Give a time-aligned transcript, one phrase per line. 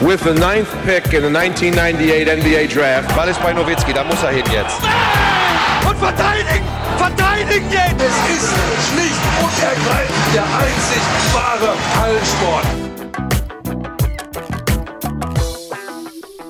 [0.00, 3.14] with the ninth pick in the 1998 NBA Draft.
[3.16, 4.78] Ball ist bei Nowitzki, da muss er hin jetzt.
[5.88, 6.64] Und verteidigen!
[6.98, 8.02] Verteidigen jetzt!
[8.02, 8.52] Es ist
[8.90, 12.66] schlicht und ergreifend der einzig wahre Hallensport.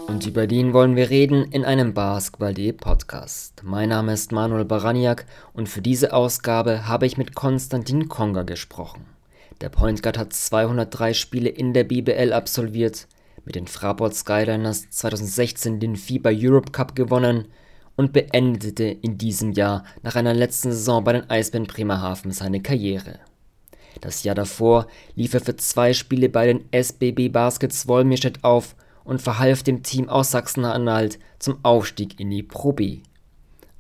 [0.09, 3.63] Und über den wollen wir reden in einem Basketball.de Podcast.
[3.63, 9.07] Mein Name ist Manuel Baraniak und für diese Ausgabe habe ich mit Konstantin Konga gesprochen.
[9.61, 13.07] Der Point Guard hat 203 Spiele in der BBL absolviert,
[13.47, 17.47] mit den Fraport Skyliners 2016 den FIBA Europe Cup gewonnen
[17.97, 23.21] und beendete in diesem Jahr nach einer letzten Saison bei den Eisbären Bremerhaven seine Karriere.
[24.01, 29.23] Das Jahr davor lief er für zwei Spiele bei den SBB Baskets Wolmirstedt auf und
[29.23, 32.99] verhalf dem Team aus Sachsen-Anhalt zum Aufstieg in die Pro B.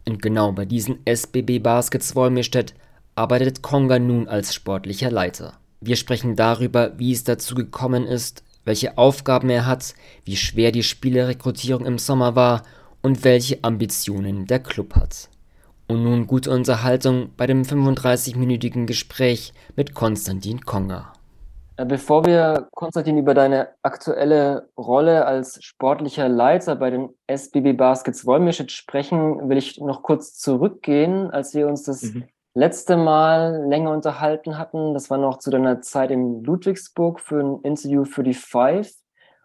[0.06, 2.74] Und genau bei diesen SBB Baskets Wolmirstedt
[3.16, 5.58] arbeitet Konga nun als sportlicher Leiter.
[5.80, 9.94] Wir sprechen darüber, wie es dazu gekommen ist, welche Aufgaben er hat,
[10.26, 12.62] wie schwer die Spielerrekrutierung im Sommer war
[13.00, 15.30] und welche Ambitionen der Club hat.
[15.88, 21.12] Und nun gute Unterhaltung bei dem 35-minütigen Gespräch mit Konstantin Konga.
[21.76, 28.26] Äh, bevor wir, Konstantin, über deine aktuelle Rolle als sportlicher Leiter bei den SBB Baskets
[28.26, 32.24] Wolmischitz sprechen, will ich noch kurz zurückgehen, als wir uns das mhm
[32.56, 34.94] letzte Mal länger unterhalten hatten.
[34.94, 38.90] Das war noch zu deiner Zeit in Ludwigsburg für ein Interview für die Five.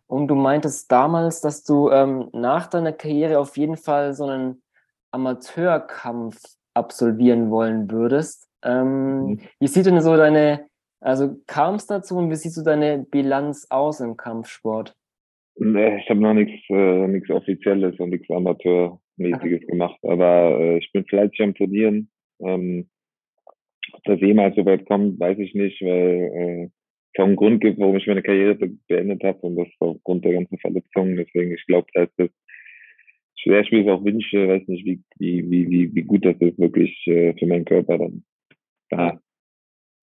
[0.07, 4.61] Und du meintest damals, dass du ähm, nach deiner Karriere auf jeden Fall so einen
[5.11, 6.41] Amateurkampf
[6.73, 8.49] absolvieren wollen würdest.
[8.63, 9.39] Ähm, mhm.
[9.59, 10.67] Wie sieht denn so deine,
[11.01, 14.95] also kam es dazu und wie sieht so deine Bilanz aus im Kampfsport?
[15.55, 20.89] Nee, ich habe noch nichts äh, nichts Offizielles und nichts Amateurmäßiges gemacht, aber äh, ich
[20.93, 22.09] bin fleißig am Turnieren.
[22.39, 22.89] Ähm,
[24.05, 26.69] das jemals so weit kommt, weiß ich nicht, weil äh,
[27.13, 28.55] es auch einen Grund gibt, warum ich meine Karriere
[28.87, 31.17] beendet habe und das aufgrund der ganzen Verletzungen.
[31.17, 32.29] Deswegen, ich glaube, dass das
[33.35, 36.59] schwer ich mir es auch wünsche, weiß nicht, wie, wie, wie, wie gut das ist,
[36.59, 38.23] wirklich äh, für meinen Körper dann
[38.89, 39.19] da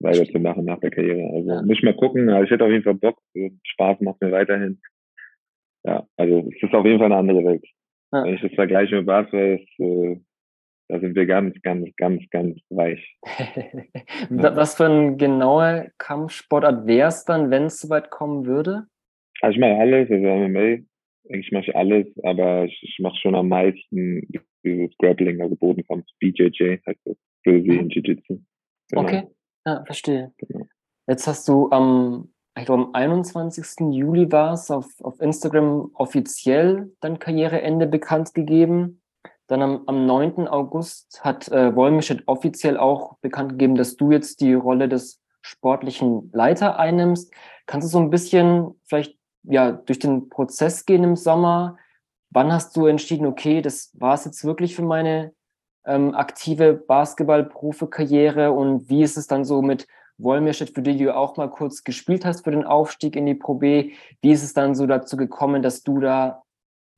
[0.00, 1.28] weiterzumachen nach der Karriere.
[1.34, 1.62] Also ja.
[1.62, 2.28] muss ich mal gucken.
[2.28, 3.20] Also ich hätte auf jeden Fall Bock.
[3.64, 4.80] Spaß macht mir weiterhin.
[5.84, 7.64] Ja, also es ist auf jeden Fall eine andere Welt.
[8.12, 8.24] Ja.
[8.24, 10.20] Wenn ich das vergleiche mit Basketball, ist, äh,
[10.88, 13.16] da sind wir ganz, ganz, ganz, ganz weich.
[14.30, 18.86] Was für ein genauer Kampfsportart wäre es dann, wenn es soweit kommen würde?
[19.40, 20.78] Also ich mache alles, also MMA,
[21.24, 24.26] ich mache alles, aber ich, ich mache schon am meisten
[24.64, 28.40] dieses Grappling, also Bodenkampf, BJJ heißt das, Brazilian Jiu-Jitsu.
[28.90, 29.02] Genau.
[29.02, 29.28] Okay,
[29.66, 30.32] ja, verstehe.
[30.38, 30.66] Genau.
[31.06, 33.92] Jetzt hast du am, ich glaube am 21.
[33.92, 39.02] Juli war es, auf, auf Instagram offiziell dein Karriereende bekannt gegeben.
[39.48, 40.46] Dann am, am 9.
[40.46, 46.30] August hat äh, Wollmischet offiziell auch bekannt gegeben, dass du jetzt die Rolle des sportlichen
[46.32, 47.32] Leiter einnimmst.
[47.66, 51.78] Kannst du so ein bisschen vielleicht ja durch den Prozess gehen im Sommer?
[52.30, 55.32] Wann hast du entschieden, okay, das war es jetzt wirklich für meine
[55.86, 59.86] ähm, aktive Basketball-Profi-Karriere und wie ist es dann so mit
[60.18, 63.54] Wollmirstedt, für die du auch mal kurz gespielt hast für den Aufstieg in die Pro
[63.54, 63.92] B?
[64.20, 66.42] Wie ist es dann so dazu gekommen, dass du da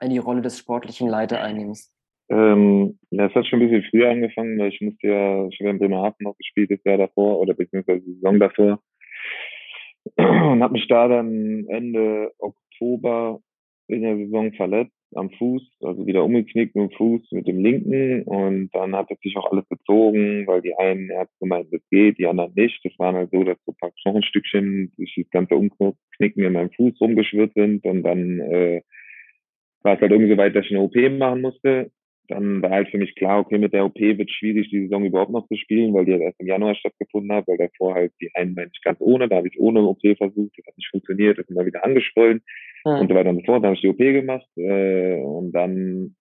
[0.00, 1.92] in die Rolle des sportlichen Leiter einnimmst?
[2.30, 5.70] Ähm, ja, es hat schon ein bisschen früher angefangen, weil ich musste ja, ich habe
[5.70, 8.80] in Bremerhaven noch gespielt das Jahr davor oder beziehungsweise die Saison davor.
[10.16, 13.40] Und habe mich da dann Ende Oktober
[13.88, 18.22] in der Saison verletzt am Fuß, also wieder umgeknickt mit dem Fuß, mit dem linken.
[18.22, 22.18] Und dann hat es sich auch alles gezogen, weil die einen Ärzte meinten, das geht,
[22.18, 22.80] die anderen nicht.
[22.84, 26.70] Das war halt so, dass so ein paar Knochenstückchen durch das ganze Umknicken in meinem
[26.70, 27.84] Fuß rumgeschwirrt sind.
[27.84, 28.82] Und dann äh,
[29.82, 31.90] war es halt irgendwie so weit, dass ich eine OP machen musste
[32.30, 35.32] dann war halt für mich klar, okay, mit der OP wird schwierig, die Saison überhaupt
[35.32, 38.30] noch zu spielen, weil die halt erst im Januar stattgefunden hat, weil davor halt die
[38.34, 41.46] einen Mensch ganz ohne, da habe ich ohne OP versucht, das hat nicht funktioniert, das
[41.46, 42.42] ist immer wieder angeschwollen
[42.84, 42.92] mhm.
[42.92, 43.64] und so weiter und so fort.
[43.64, 46.14] Dann habe ich die OP gemacht äh, und dann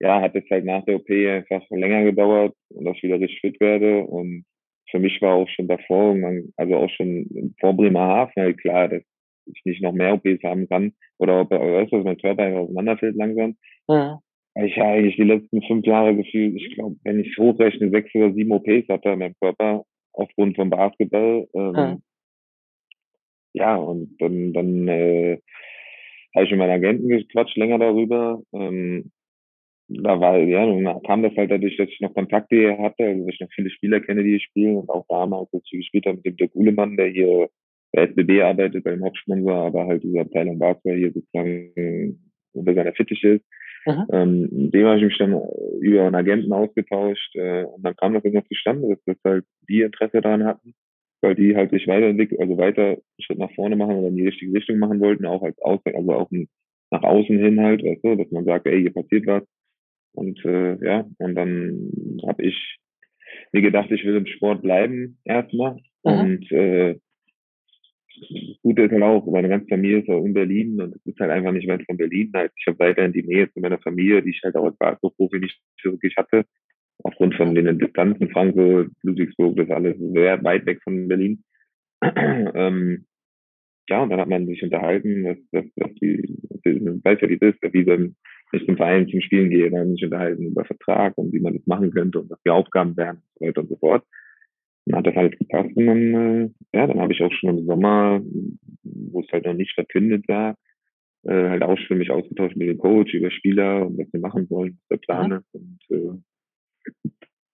[0.00, 3.40] ja, hat es halt nach der OP einfach länger gedauert und dass ich wieder richtig
[3.40, 4.44] fit werde und
[4.90, 6.16] für mich war auch schon davor,
[6.56, 9.02] also auch schon vor Bremerhaven halt klar, dass
[9.46, 13.16] ich nicht noch mehr OPs haben kann oder ob, weißt dass mein Körper einfach auseinanderfällt
[13.16, 13.56] langsam.
[13.88, 14.18] Mhm
[14.64, 18.32] ich ja eigentlich die letzten fünf Jahre gefühlt, ich glaube, wenn ich hochrechne, sechs oder
[18.32, 21.46] sieben OPs hatte in meinem Körper aufgrund von Basketball.
[21.54, 21.98] Ähm, ja.
[23.52, 25.38] ja, und dann, dann äh,
[26.34, 28.42] habe ich mit meinen Agenten gequatscht länger darüber.
[28.54, 29.10] Ähm,
[29.88, 33.34] da war, ja, dann kam das halt dadurch, dass ich noch Kontakte hatte, also dass
[33.34, 36.16] ich noch viele Spieler kenne, die hier spielen und auch damals, als ich gespielt habe
[36.16, 37.48] mit dem Dirk Uhlemann, der hier
[37.92, 42.18] bei SBB arbeitet, beim Hauptsponsor, aber halt diese Abteilung Basketball hier sozusagen
[42.52, 43.44] unter seiner Fittiche ist.
[43.86, 44.06] Mhm.
[44.12, 45.40] Ähm, dem habe ich mich dann
[45.80, 49.82] über einen Agenten ausgetauscht äh, und dann kam das irgendwann zustande, dass, dass halt die
[49.82, 50.74] Interesse daran hatten,
[51.22, 54.26] weil die halt sich weiterentwickeln, also weiter einen Schritt nach vorne machen oder in die
[54.26, 56.30] richtige Richtung machen wollten, auch als Aus also auch
[56.90, 59.42] nach außen hin halt, weißt du, dass man sagt, ey, hier passiert was.
[60.14, 61.90] Und äh, ja, und dann
[62.26, 62.78] habe ich
[63.52, 65.76] mir gedacht, ich will im Sport bleiben erstmal.
[66.04, 66.12] Mhm.
[66.12, 66.98] Und äh,
[68.20, 71.18] das Gute ist halt auch, meine ganze Familie ist auch in Berlin und es ist
[71.20, 72.30] halt einfach nicht weit von Berlin.
[72.34, 75.38] Halt, ich habe weiterhin die Nähe zu meiner Familie, die ich halt auch als Basketballprofi
[75.38, 76.44] nicht wirklich hatte.
[77.02, 81.44] Aufgrund von den Distanzen, Frankfurt, Ludwigsburg, das alles sehr weit weg von Berlin.
[82.02, 83.06] ähm,
[83.88, 86.22] ja, und dann hat man sich unterhalten, dass, dass, dass die,
[86.64, 88.16] weiß ja, wie das ist, wie wenn
[88.52, 91.66] ich zum Verein zum Spielen gehe, dann sich unterhalten über Vertrag und wie man das
[91.66, 94.04] machen könnte und was die Aufgaben wären und so weiter und so fort.
[94.86, 97.66] Dann hat das alles gepasst und dann, äh, ja, dann habe ich auch schon im
[97.66, 98.20] Sommer,
[98.82, 100.56] wo es halt noch nicht stattfindet war,
[101.24, 104.48] äh, halt auch schon mich ausgetauscht mit dem Coach über Spieler und was wir machen
[104.48, 105.54] wollen, was der Plan ist.
[105.54, 106.92] Und äh,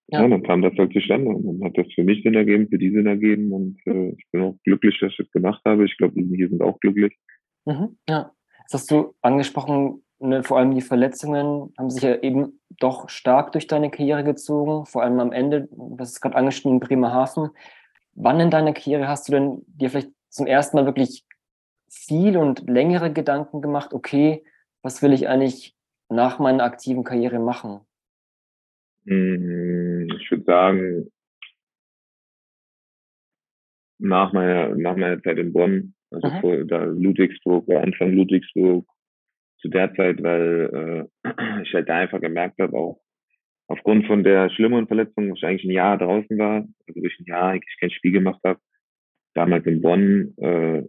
[0.09, 0.21] ja.
[0.21, 0.27] ja.
[0.27, 2.91] dann kam das halt zustande und dann hat das für mich Sinn ergeben, für die
[2.91, 5.85] Sinn ergeben und äh, ich bin auch glücklich, dass ich das gemacht habe.
[5.85, 7.17] Ich glaube, die hier sind auch glücklich.
[7.65, 8.31] Mhm, ja.
[8.59, 13.51] Jetzt hast du angesprochen, ne, vor allem die Verletzungen haben sich ja eben doch stark
[13.51, 15.67] durch deine Karriere gezogen, vor allem am Ende,
[15.97, 17.49] das ist gerade angeschnitten, Bremerhaven.
[18.15, 21.25] Wann in deiner Karriere hast du denn dir vielleicht zum ersten Mal wirklich
[21.89, 24.43] viel und längere Gedanken gemacht, okay,
[24.81, 25.75] was will ich eigentlich
[26.09, 27.81] nach meiner aktiven Karriere machen?
[29.05, 31.11] Hm, ich würde sagen,
[33.99, 36.41] nach meiner, nach meiner Zeit in Bonn, also mhm.
[36.41, 38.85] vor da Ludwigsburg, Anfang Ludwigsburg,
[39.63, 41.29] zu der Zeit, weil äh,
[41.63, 42.99] ich halt da einfach gemerkt habe, auch
[43.67, 47.19] aufgrund von der schlimmeren Verletzung, wo ich eigentlich ein Jahr draußen war, also wo ich
[47.19, 48.59] ein Jahr eigentlich kein Spiel gemacht habe,
[49.33, 50.83] damals in Bonn, äh,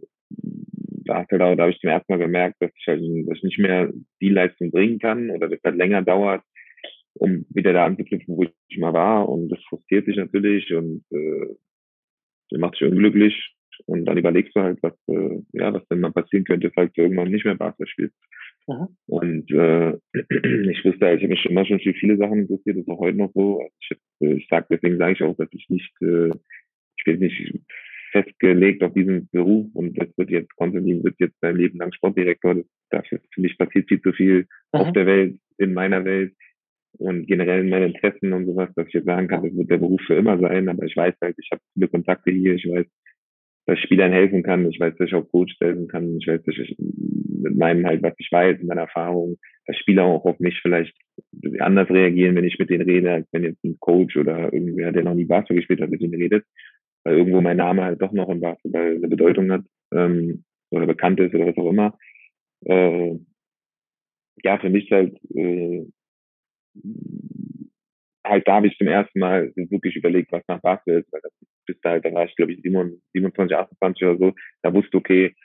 [1.05, 3.59] da, halt da habe ich zum ersten Mal gemerkt, dass ich halt dass ich nicht
[3.59, 3.91] mehr
[4.21, 6.43] die Leistung bringen kann oder das halt länger dauert,
[7.13, 9.29] um wieder da anzuknüpfen, wo ich mal war.
[9.29, 11.55] Und das frustriert sich natürlich und äh,
[12.49, 13.55] das macht dich unglücklich.
[13.87, 17.01] Und dann überlegst du halt, was, äh, ja, was denn mal passieren könnte, falls du
[17.01, 18.15] irgendwann nicht mehr Basketball spielst.
[18.67, 18.87] Mhm.
[19.07, 19.93] Und äh,
[20.71, 22.99] ich wusste, halt, ich habe mich immer schon für viele Sachen interessiert, das ist auch
[22.99, 23.59] heute noch so.
[23.59, 23.91] Also ich,
[24.21, 26.29] äh, ich sag, deswegen sage ich auch, dass ich nicht, äh,
[26.97, 27.59] ich bin nicht
[28.11, 32.55] festgelegt auf diesen Beruf und das wird jetzt, Konstantin wird jetzt sein Leben lang Sportdirektor.
[32.55, 34.79] Das, dafür, für mich passiert viel zu viel mhm.
[34.79, 36.33] auf der Welt, in meiner Welt
[36.97, 39.77] und generell in meinen Interessen und sowas, dass ich jetzt sagen kann, das wird der
[39.77, 42.85] Beruf für immer sein, aber ich weiß halt, ich habe viele Kontakte hier, ich weiß,
[43.65, 44.69] dass Spielern helfen kann.
[44.69, 46.17] Ich weiß, dass ich auch Coach helfen kann.
[46.17, 50.25] Ich weiß, dass ich mit meinem halt, was ich weiß, meiner Erfahrung, dass Spieler auch
[50.25, 50.95] auf mich vielleicht
[51.59, 55.03] anders reagieren, wenn ich mit denen rede, als wenn jetzt ein Coach oder irgendwer, der
[55.03, 56.45] noch nie Basketball gespielt hat, mit denen redet.
[57.03, 59.63] Weil irgendwo mein Name halt doch noch im Basketball eine Bedeutung hat,
[59.93, 61.97] ähm, oder bekannt ist oder was auch immer.
[62.65, 63.17] Äh,
[64.43, 65.85] ja, für mich halt, äh,
[68.23, 71.31] halt da habe ich zum ersten Mal wirklich überlegt, was nach Basketball ist, weil das
[71.65, 75.35] bis da halt, da war ich glaube ich 27, 28 oder so, da wusste okay,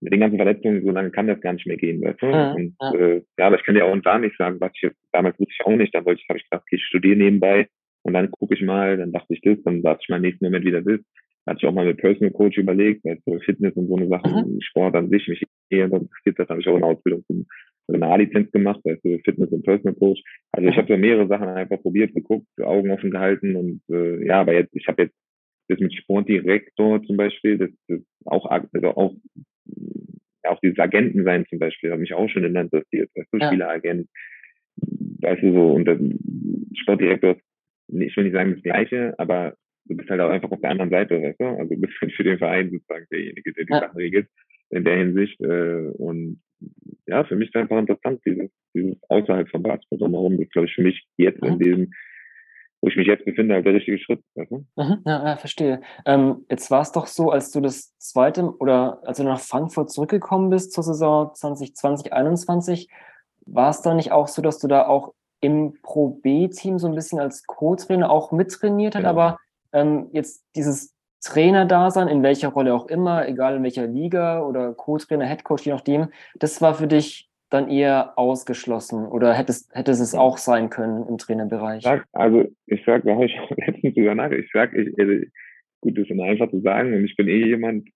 [0.00, 2.26] mit den ganzen Verletzungen, so lange kann das gar nicht mehr gehen, weißt du?
[2.26, 2.94] Ja, und ja.
[2.94, 5.38] Äh, ja, aber ich kann dir auch und da nicht sagen, was ich jetzt, damals
[5.38, 7.68] wusste ich auch nicht, da wollte ich, habe ich gedacht, okay, ich studiere nebenbei
[8.02, 10.44] und dann gucke ich mal, dann dachte ich das, dann dachte ich mal im nächsten
[10.44, 11.00] Moment wieder das.
[11.44, 14.08] Da hatte ich auch mal mit Personal Coach überlegt, weil so Fitness und so eine
[14.08, 14.60] Sachen, mhm.
[14.60, 17.46] Sport an sich mich eher interessiert, das habe ich auch eine Ausbildung zum
[17.86, 20.22] eine A-Lizenz gemacht, also Fitness und Personal Coach.
[20.52, 24.40] Also ich habe so mehrere Sachen einfach probiert, geguckt, Augen offen gehalten und äh, ja,
[24.40, 25.14] aber jetzt, ich habe jetzt
[25.68, 29.14] das mit Sportdirektor zum Beispiel, das, das auch, also auch,
[30.44, 33.38] ja, auch dieses Agenten sein zum Beispiel, hat mich auch schon immer interessiert, weißt du,
[33.38, 33.48] ja.
[33.48, 34.08] Spieleragent,
[34.76, 35.98] weißt du so, und das
[36.80, 37.42] Sportdirektor ist,
[37.88, 39.56] ich will nicht sagen das Gleiche, aber
[39.86, 42.12] du bist halt auch einfach auf der anderen Seite, weißt du, also du bist halt
[42.12, 43.80] für den Verein sozusagen derjenige, der die ja.
[43.80, 44.28] Sachen regelt
[44.70, 46.40] in der Hinsicht äh, und
[47.06, 50.74] ja, für mich ist einfach interessant, dieses, dieses außerhalb von Basketball drumherum, das glaube ich
[50.74, 51.48] für mich jetzt mhm.
[51.48, 51.90] in diesem
[52.84, 54.22] wo ich mich jetzt befinde, halt der richtige Schritt.
[54.34, 54.66] Du?
[54.76, 55.80] mhm, ja, ja, verstehe.
[56.04, 59.90] Ähm, jetzt war es doch so, als du das zweite oder als du nach Frankfurt
[59.90, 62.90] zurückgekommen bist zur Saison 2020, 2021,
[63.46, 66.94] war es da nicht auch so, dass du da auch im Pro B-Team so ein
[66.94, 69.10] bisschen als Co-Trainer auch mittrainiert hast, ja.
[69.10, 69.38] aber
[69.72, 75.24] ähm, jetzt dieses Trainer-Dasein, in welcher Rolle auch immer, egal in welcher Liga oder Co-Trainer,
[75.24, 80.70] Headcoach, je nachdem, das war für dich dann eher ausgeschlossen oder hätte es auch sein
[80.70, 81.84] können im Trainerbereich?
[82.12, 85.24] Also ich sag, da habe ich letztens drüber nach, ich sag, ich, also,
[85.80, 87.88] gut, das ist immer einfach zu sagen und ich bin eh jemand,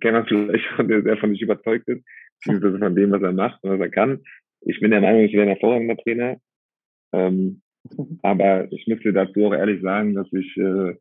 [0.00, 2.04] kennt vielleicht der sehr von sich überzeugt ist,
[2.44, 4.20] beziehungsweise von dem, was er macht und was er kann.
[4.60, 6.36] Ich bin der Meinung, ich wäre ein hervorragender Trainer,
[7.12, 7.62] ähm,
[8.22, 10.94] aber ich müsste dazu auch ehrlich sagen, dass ich äh,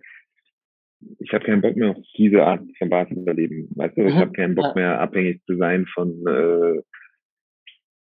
[1.19, 3.69] ich habe keinen Bock mehr auf diese Art von Basketball-Leben.
[3.75, 6.81] Weißt du, ich habe keinen Bock mehr abhängig zu sein von äh,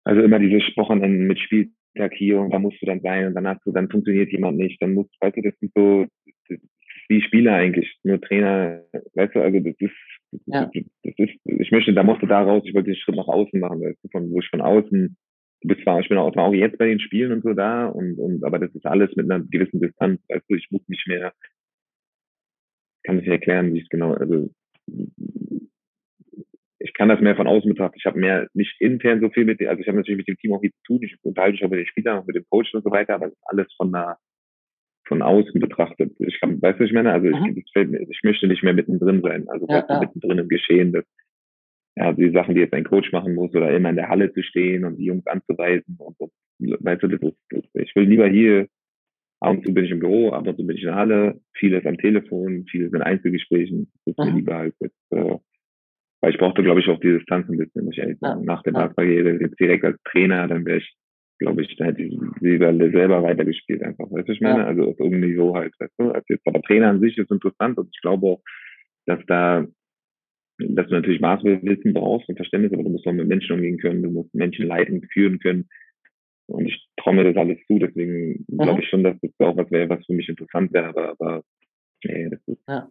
[0.07, 3.45] also immer diese Wochenenden mit Spieltag hier und da musst du dann sein und dann
[3.45, 6.05] hast du, dann funktioniert jemand nicht, dann musst, weißt du, das sind so,
[6.47, 6.59] das
[7.09, 8.83] wie Spieler eigentlich, nur Trainer,
[9.15, 9.91] weißt du, also das ist,
[10.45, 10.71] ja.
[11.03, 13.81] das ist, ich möchte, da musste da raus, ich wollte den Schritt nach außen machen,
[13.81, 15.17] weißt du, von wo ich von außen,
[15.61, 18.17] du bist zwar, ich bin auch, auch jetzt bei den Spielen und so da, und,
[18.17, 21.33] und aber das ist alles mit einer gewissen Distanz, weißt du, ich muss nicht mehr,
[23.03, 24.49] kann nicht erklären, wie es genau, also
[26.87, 27.97] ich kann das mehr von außen betrachten.
[27.97, 30.53] Ich habe mehr nicht intern so viel mit, also ich habe natürlich mit dem Team
[30.53, 30.99] auch viel zu tun.
[31.03, 33.33] Ich unterhalte mich auch mit den Spielern, mit dem Coach und so weiter, aber das
[33.33, 34.17] ist alles von da
[35.07, 36.13] von außen betrachtet.
[36.19, 37.55] Ich kann, weißt du, ich meine, also mhm.
[37.55, 39.99] ich, ich, möchte nicht mehr mittendrin sein, also ja, ja.
[39.99, 41.05] mittendrin im Geschehen, dass
[41.95, 44.43] ja, die Sachen, die jetzt ein Coach machen muss oder immer in der Halle zu
[44.43, 46.29] stehen und die Jungs anzuweisen und so,
[46.59, 48.67] weißt du, das ist, das, ich will lieber hier,
[49.39, 51.39] ab und zu bin ich im Büro, ab und zu bin ich in der Halle,
[51.53, 54.25] vieles am Telefon, vieles in Einzelgesprächen, das ist mhm.
[54.25, 55.37] mir lieber als jetzt, äh,
[56.21, 58.41] weil ich brauchte, glaube ich, auch die Distanz ein bisschen, muss ich ehrlich sagen.
[58.41, 58.45] Ja.
[58.45, 60.95] Nach der Basketballkarriere jetzt direkt als Trainer, dann wäre ich,
[61.39, 64.09] glaube ich, da hätte ich lieber selber weitergespielt einfach.
[64.09, 64.59] Weißt du, ich meine?
[64.59, 64.65] Ja.
[64.65, 66.11] Also auf irgendeinem Niveau halt, weißt du?
[66.11, 68.41] Als jetzt, aber Trainer an sich ist interessant und ich glaube auch,
[69.05, 69.65] dass da,
[70.57, 74.01] dass du natürlich Maßwissen brauchst und Verständnis, aber du musst auch mit Menschen umgehen können,
[74.01, 75.69] du musst Menschen leiten, führen können.
[76.47, 78.57] Und ich traue mir das alles zu, deswegen mhm.
[78.57, 81.43] glaube ich schon, dass das auch was wäre, was für mich interessant wäre, aber, aber
[82.03, 82.63] nee, das ist.
[82.67, 82.89] Ja.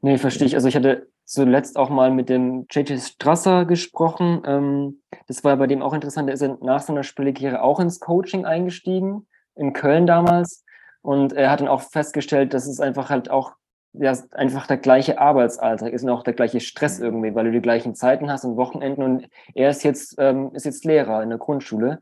[0.00, 0.54] Nee, verstehe ich.
[0.54, 4.42] Also ich hatte zuletzt auch mal mit dem JJ Strasser gesprochen.
[4.46, 6.28] Ähm, das war bei dem auch interessant.
[6.28, 10.64] Er ist nach seiner Spielkarriere auch ins Coaching eingestiegen, in Köln damals.
[11.00, 13.52] Und er hat dann auch festgestellt, dass es einfach halt auch
[13.94, 17.04] ja, einfach der gleiche Arbeitsalltag ist und auch der gleiche Stress mhm.
[17.04, 19.02] irgendwie, weil du die gleichen Zeiten hast und Wochenenden.
[19.02, 22.00] Und er ist jetzt, ähm, ist jetzt Lehrer in der Grundschule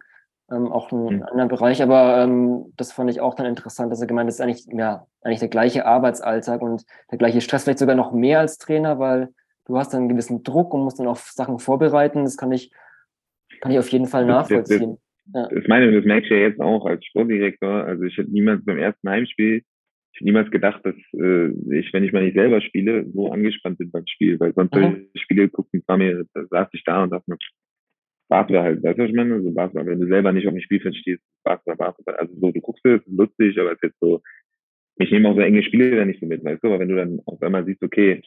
[0.51, 1.23] ähm, auch ein mhm.
[1.23, 4.67] anderer Bereich, aber ähm, das fand ich auch dann interessant, dass er gemeint ist eigentlich,
[4.73, 8.99] ja, eigentlich der gleiche Arbeitsalltag und der gleiche Stress, vielleicht sogar noch mehr als Trainer,
[8.99, 9.29] weil
[9.67, 12.25] du hast dann einen gewissen Druck und musst dann auch Sachen vorbereiten.
[12.25, 12.73] Das kann ich,
[13.61, 14.99] kann ich auf jeden Fall nachvollziehen.
[15.27, 15.59] Das, das, ja.
[15.61, 17.85] das meine das merke ich ja jetzt auch als Sportdirektor.
[17.85, 19.63] Also ich hätte niemals beim ersten Heimspiel
[20.13, 23.79] ich hätte niemals gedacht, dass äh, ich, wenn ich mal nicht selber spiele, so angespannt
[23.79, 25.07] bin beim Spiel, weil sonst mhm.
[25.13, 27.39] ich Spiele gucken, war mir, da saß ich da und dachte mir,
[28.31, 29.43] Basketball halt, weißt du, was ich meine?
[29.43, 32.61] So Basketball, wenn du selber nicht auf dem Spielfeld stehst, Basketball, Basketball, also so, du
[32.61, 34.23] guckst es, lustig, aber es ist jetzt so,
[34.97, 36.97] ich nehme auch so enge Spiele da nicht so mit, weißt du, aber wenn du
[36.97, 38.23] dann auf einmal siehst, okay,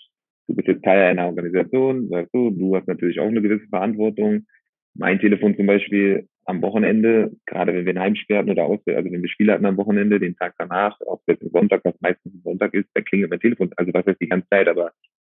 [0.48, 4.46] du bist jetzt Teil einer Organisation, weißt du, du hast natürlich auch eine gewisse Verantwortung.
[4.94, 9.10] Mein Telefon zum Beispiel am Wochenende, gerade wenn wir ein Heimspiel hatten oder aus, also
[9.10, 12.34] wenn wir Spiele hatten am Wochenende, den Tag danach, auch jetzt ein Sonntag, was meistens
[12.34, 14.92] ein Sonntag ist, da klingelt mein Telefon, also was heißt die ganze Zeit, aber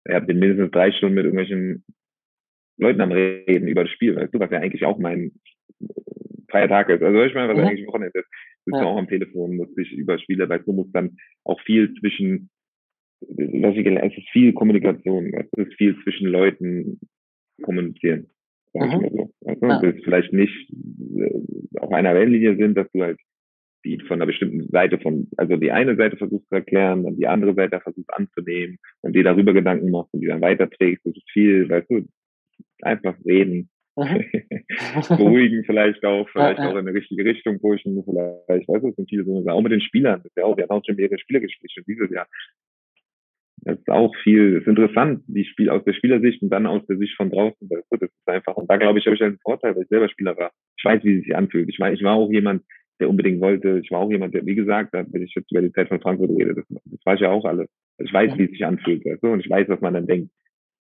[0.06, 1.85] ich habe mindestens drei Stunden mit irgendwelchen
[2.78, 5.33] Leuten am Reden über das Spiel, weißt du, was ja eigentlich auch mein
[6.50, 7.02] Feiertag ist.
[7.02, 7.64] Also ich meine, was mhm.
[7.64, 8.28] eigentlich Wochenende ist,
[8.64, 8.85] sitzt ja.
[8.85, 12.50] auch am Telefon, muss sich über Spiele, weißt du, muss dann auch viel zwischen,
[13.21, 17.00] ich es ist viel Kommunikation, es ist viel zwischen Leuten
[17.62, 18.31] kommunizieren.
[18.73, 19.02] Sag ich mhm.
[19.02, 19.31] mal so.
[19.40, 19.66] Du?
[19.66, 19.81] Ja.
[19.81, 20.71] Dass vielleicht nicht
[21.16, 23.19] äh, auf einer Wellenlinie sind, dass du halt
[23.85, 27.26] die von einer bestimmten Seite von, also die eine Seite versuchst zu erklären, dann die
[27.26, 31.04] andere Seite versuchst anzunehmen und dir darüber Gedanken machst und die dann weiterträgst.
[31.04, 32.07] Das ist viel, weißt du,
[32.83, 33.69] einfach reden.
[33.97, 34.25] Mhm.
[35.09, 39.09] Beruhigen vielleicht auch, vielleicht auch in die richtige Richtung pushen, vielleicht, weißt du, es sind
[39.09, 41.19] viele so, auch mit den Spielern, das ist ja auch, wir haben auch schon mehrere
[41.19, 42.26] Spielergespräche dieses Jahr.
[43.62, 46.85] Das ist auch viel, das ist interessant, die Spiel aus der Spielersicht und dann aus
[46.87, 49.75] der Sicht von draußen, das ist einfach, und da glaube ich, habe ich einen Vorteil,
[49.75, 50.50] weil ich selber Spieler war.
[50.76, 51.69] Ich weiß, wie es sich anfühlt.
[51.69, 52.62] Ich meine, ich war auch jemand,
[53.00, 55.73] der unbedingt wollte, ich war auch jemand, der, wie gesagt, wenn ich jetzt über die
[55.73, 57.69] Zeit von Frankfurt rede, das, das weiß ich ja auch alles.
[57.99, 60.31] Ich weiß, wie es sich anfühlt, weißt du, und ich weiß, was man dann denkt.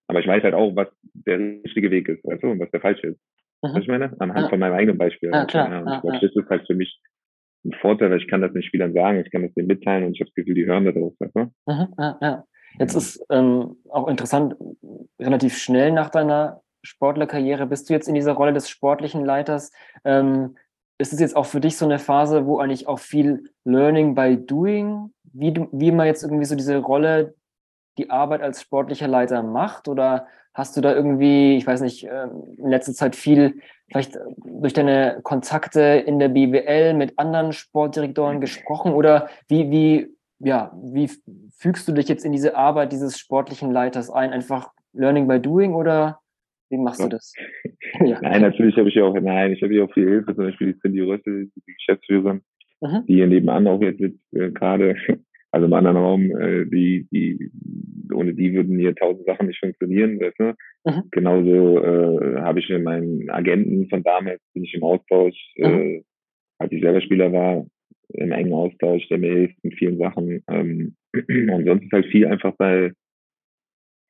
[0.08, 2.82] Aber ich weiß halt auch, was der richtige Weg ist, weißt du, und was der
[2.82, 3.20] falsche ist.
[3.62, 3.70] Mhm.
[3.74, 4.14] Was ich meine?
[4.20, 4.50] Anhand ja.
[4.50, 5.32] von meinem eigenen Beispiel.
[5.32, 5.72] Ja, klar.
[5.72, 7.00] Ja, und ich glaube, das ist halt für mich
[7.66, 10.14] ein Vorteil, weil ich kann das den Spielern sagen, ich kann das denen mitteilen und
[10.14, 11.40] ich habe das Gefühl, die hören das auch, weißt du?
[11.66, 12.44] Mhm, ja, ja.
[12.80, 14.56] Jetzt ist ähm, auch interessant,
[15.20, 19.72] relativ schnell nach deiner Sportlerkarriere bist du jetzt in dieser Rolle des sportlichen Leiters.
[20.04, 20.56] Ähm,
[20.98, 24.38] ist es jetzt auch für dich so eine Phase, wo eigentlich auch viel Learning by
[24.38, 27.36] Doing, wie, du, wie man jetzt irgendwie so diese Rolle
[27.98, 29.88] die Arbeit als sportlicher Leiter macht?
[29.88, 33.60] Oder hast du da irgendwie, ich weiß nicht, ähm, in letzter Zeit viel,
[33.90, 38.94] vielleicht durch deine Kontakte in der BWL mit anderen Sportdirektoren gesprochen?
[38.94, 40.08] Oder wie, wie,
[40.40, 41.10] ja, wie
[41.58, 44.32] fügst du dich jetzt in diese Arbeit dieses sportlichen Leiters ein?
[44.32, 46.20] Einfach Learning by Doing oder
[46.70, 47.34] wie machst du das?
[48.04, 48.20] ja.
[48.22, 50.74] Nein, natürlich habe ich ja auch, nein, ich habe ja auch viel Hilfe, zum Beispiel
[50.74, 52.42] die Cindy Rössel, die Geschäftsführerin,
[52.82, 53.06] mhm.
[53.08, 54.96] die nebenan auch jetzt äh, gerade
[55.54, 57.52] also im anderen Raum, äh, die, die,
[58.12, 60.20] ohne die würden hier tausend Sachen nicht funktionieren.
[60.20, 60.56] Weißt du?
[60.86, 61.04] mhm.
[61.12, 65.66] Genauso äh, habe ich mit meinen Agenten von damals, bin ich im Austausch, mhm.
[65.66, 66.04] äh,
[66.58, 67.68] als ich selber Spieler war,
[68.16, 70.44] im engen Austausch, der mir hilft in vielen Sachen.
[70.50, 72.92] Ähm, und sonst ist halt viel einfach bei,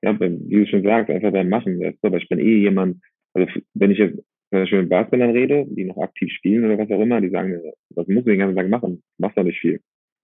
[0.01, 1.81] ja, bei, wie du schon sagst, einfach beim Machen.
[1.81, 2.07] Weißt du?
[2.07, 3.01] Aber ich bin eh jemand,
[3.33, 6.89] also wenn ich jetzt zum Beispiel mit Basketballern rede, die noch aktiv spielen oder was
[6.89, 7.59] auch immer, die sagen,
[7.95, 9.03] was muss ich den ganzen Tag machen?
[9.17, 9.81] Machst doch nicht viel.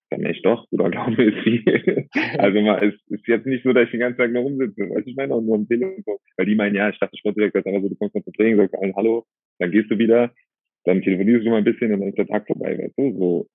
[0.09, 2.07] Dann ich doch, Bruder, glaube ist viel.
[2.37, 4.81] also mal, es ist jetzt nicht so, dass ich den ganzen Tag nur rumsitze.
[4.81, 6.17] Weißt du, ich meine auch nur am Telefon.
[6.37, 8.75] Weil die meinen, ja, ich dachte Sportdirektor, aber so, du kommst mal zum Training, sagst
[8.75, 9.25] allen Hallo,
[9.59, 10.31] dann gehst du wieder,
[10.85, 13.47] dann telefonierst du mal ein bisschen und dann ist der Tag vorbei, weißt du, so.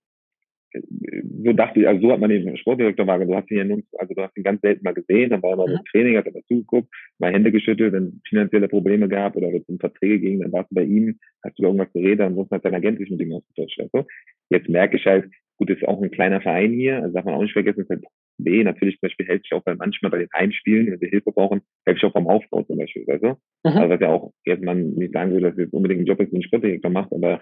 [1.44, 3.36] So dachte ich, also so hat man den Sportdirektor wahrgenommen.
[3.36, 5.50] Du hast ihn ja nun, also du hast ihn ganz selten mal gesehen, dann war
[5.50, 5.74] er mal mhm.
[5.74, 6.88] im Training, hat er mal zugeguckt,
[7.20, 10.72] mal Hände geschüttelt, wenn finanzielle Probleme gab oder wenn es um Verträge ging, dann warst
[10.72, 13.34] du bei ihm, hast du über irgendwas geredet, ansonsten hat dein Agent sich mit ihm
[13.34, 13.80] ausgetauscht.
[13.80, 14.04] Also
[14.50, 17.42] jetzt merke ich halt, gut, ist auch ein kleiner Verein hier, also darf man auch
[17.42, 18.04] nicht vergessen, ist halt
[18.38, 21.30] B, natürlich zum Beispiel helfe ich auch bei manchmal bei den Heimspielen, wenn wir Hilfe
[21.32, 23.28] brauchen, helfe ich auch beim Aufbau zum Beispiel, weißt du?
[23.28, 23.36] Mhm.
[23.78, 26.32] Also was ja auch, jetzt man nicht sagen will, dass jetzt unbedingt einen Job ist,
[26.32, 27.40] den Sportdirektor macht, aber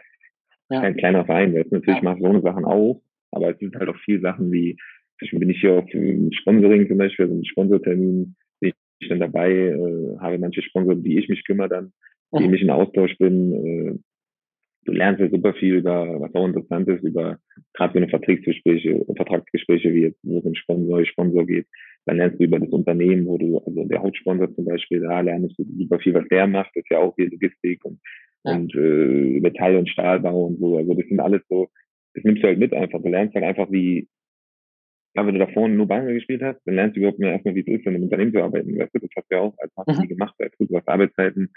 [0.70, 0.80] ja.
[0.80, 2.04] ein kleiner Verein, jetzt natürlich ja.
[2.04, 3.00] macht so eine Sachen auch,
[3.30, 4.76] aber es sind halt auch viele Sachen wie,
[5.28, 9.50] zum bin ich hier auf Sponsoring zum Beispiel, also ein Sponsortermin, bin ich dann dabei,
[9.50, 11.92] äh, habe manche Sponsoren, die ich mich kümmere dann,
[12.38, 12.54] die mhm.
[12.54, 13.52] ich in Austausch bin.
[13.52, 13.98] Äh,
[14.84, 17.38] du lernst ja super viel über, was auch interessant ist, über
[17.74, 21.66] gerade so eine Vertragsgespräche, Vertragsgespräche wie jetzt, wo es um Sponsor, Sponsor geht.
[22.04, 25.58] Dann lernst du über das Unternehmen, wo du, also der Hauptsponsor zum Beispiel, da lernst
[25.58, 28.00] du super viel, was der macht, das ist ja auch wie Logistik und,
[28.44, 28.56] ja.
[28.56, 30.78] und äh, Metall- und Stahlbau und so.
[30.78, 31.68] Also das sind alles so
[32.14, 33.02] das nimmst du halt mit einfach.
[33.02, 34.08] Du lernst halt einfach, wie,
[35.14, 37.54] ja, wenn du da vorne nur Basketball gespielt hast, dann lernst du überhaupt mehr erstmal,
[37.54, 38.78] wie es ist, in einem Unternehmen zu arbeiten.
[38.78, 40.08] Weißt du, das hast du ja auch als hast mhm.
[40.08, 41.52] gemacht, weißt du, du hast Arbeitszeiten,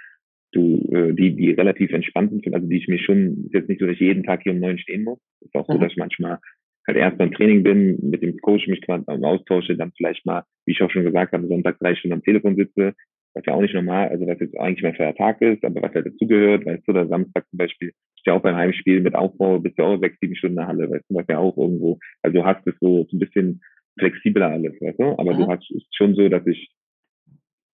[0.56, 3.80] du, äh, die, die relativ entspannt sind, also die ich mir schon, ist jetzt nicht
[3.80, 5.20] so, dass ich jeden Tag hier um neun stehen muss.
[5.42, 5.82] ist auch so, mhm.
[5.82, 6.40] dass ich manchmal
[6.88, 10.74] halt erst beim Training bin, mit dem Coach mich quasi austausche, dann vielleicht mal, wie
[10.74, 12.94] ich auch schon gesagt habe, Sonntag drei Stunden am Telefon sitze,
[13.34, 15.94] was ja auch nicht normal, also was jetzt eigentlich mein freier Tag ist, aber was
[15.94, 19.60] halt dazugehört, weißt du, oder Samstag zum Beispiel, ist ja auch beim Heimspiel mit Aufbau,
[19.60, 22.00] bist du auch sechs, sieben Stunden in der Halle, weißt du, was ja auch irgendwo,
[22.22, 23.62] also du hast es so, so ein bisschen
[24.00, 25.38] flexibler alles, weißt du, aber Aha.
[25.38, 26.70] du hast, ist schon so, dass ich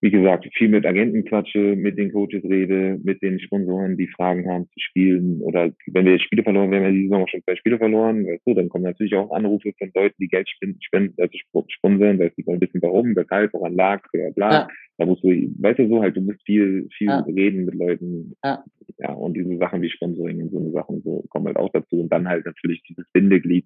[0.02, 4.50] wie gesagt, viel mit Agenten quatsche, mit den Coaches rede, mit den Sponsoren, die Fragen
[4.50, 5.42] haben zu spielen.
[5.42, 8.26] Oder wenn wir Spiele verloren, wir haben ja diese Saison auch schon zwei Spiele verloren,
[8.26, 12.18] weißt du, dann kommen natürlich auch Anrufe von Leuten, die Geld spenden, spenden also sponsern,
[12.18, 14.52] weißt du, ein bisschen warum, weshalb, woran lag, bla, bla.
[14.52, 14.68] Ja.
[14.98, 17.20] Da musst du, weißt du so, halt, du musst viel, viel ja.
[17.20, 18.34] reden mit Leuten.
[18.44, 18.64] Ja.
[18.98, 22.02] ja, und diese Sachen wie Sponsoring und so eine Sachen so kommen halt auch dazu.
[22.02, 23.66] Und dann halt natürlich dieses Bindeglied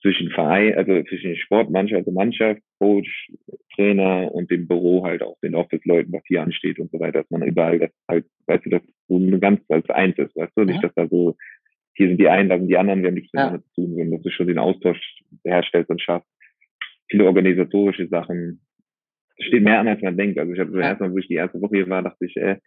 [0.00, 3.32] zwischen Verein, also zwischen Sportmannschaft, also Mannschaft, Coach,
[3.74, 7.30] Trainer und dem Büro halt auch den Office-Leuten, was hier ansteht und so weiter, dass
[7.30, 10.64] man überall das halt, weißt du, dass so eine ganz als eins ist, weißt du,
[10.64, 11.36] nicht, dass da so,
[11.94, 13.58] hier sind die einen, da sind die anderen, wir haben nichts ja.
[13.58, 15.00] zu tun, sondern dass du schon den Austausch
[15.44, 16.28] herstellst und schaffst.
[17.10, 18.60] Viele organisatorische Sachen.
[19.36, 20.38] Es steht mehr an, als man denkt.
[20.38, 20.90] Also ich habe so ja.
[20.90, 22.58] erstmal, wo ich die erste Woche hier war, dachte ich, äh,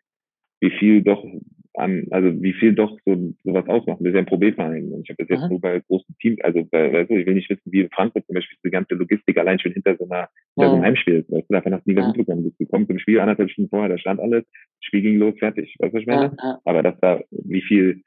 [0.59, 1.23] wie viel doch
[1.75, 3.99] an, also wie viel doch so sowas ausmacht.
[3.99, 5.49] Wir sind ja ein Probeverein und ich habe das jetzt Aha.
[5.49, 8.35] nur bei großen Teams, also bei, also ich will nicht wissen, wie in Frankfurt zum
[8.35, 10.67] Beispiel die ganze Logistik allein schon hinter so einer ja.
[10.67, 11.31] so einem Heimspiel ist.
[11.31, 12.53] Weißt du, davon hast du nie was mitbekommen.
[12.57, 15.75] Du kommst zum Spiel anderthalb Stunden vorher, da stand alles, das Spiel ging los, fertig.
[15.79, 16.35] Weißt du, was ich meine?
[16.37, 16.59] Ja, ja.
[16.65, 18.01] Aber dass da wie viel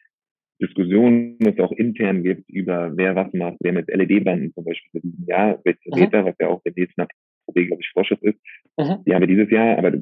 [0.60, 5.00] Diskussionen es auch intern gibt über wer was macht, wer mit LED-Banden zum Beispiel für
[5.00, 7.06] diesem Jahr, welche Meter, was ja auch der nächsten
[7.44, 8.38] Problem, glaube ich, Vorschrift ist,
[8.78, 9.04] mhm.
[9.06, 9.92] die haben wir dieses Jahr, aber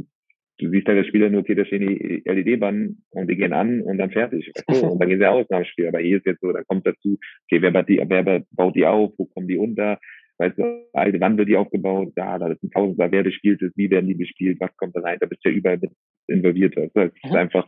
[0.59, 3.81] du siehst halt das Spieler nur, okay, da stehen die LED-Bahnen und die gehen an
[3.83, 4.51] und dann fertig.
[4.69, 4.87] Du?
[4.87, 5.89] Und dann gehen sie aus nach dem Spiel.
[5.89, 8.87] Aber hier ist jetzt so, da kommt dazu, okay, wer baut die, wer baut die
[8.87, 9.99] auf, wo kommen die unter?
[10.39, 12.13] Weißt du, also wann wird die aufgebaut?
[12.17, 15.01] Da, da ist ein Tausender, wer bespielt ist, wie werden die bespielt, was kommt da
[15.01, 15.19] rein?
[15.21, 15.91] Da bist du ja überall mit
[16.29, 16.77] involviert.
[16.77, 17.01] Weißt du?
[17.01, 17.67] Es ist einfach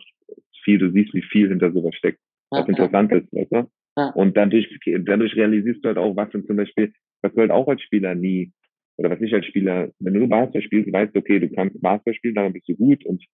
[0.65, 2.19] viel, du siehst, wie viel hinter sowas steckt,
[2.51, 3.69] was interessant ist, weißt du?
[4.15, 4.69] Und dadurch,
[5.05, 6.93] dadurch realisierst du halt auch, was du zum Beispiel,
[7.23, 8.51] was du halt auch als Spieler nie
[8.97, 12.15] oder was ich als Spieler, wenn du Basketball spielst, weißt du, okay, du kannst Basketball
[12.15, 13.25] spielen, daran bist du gut und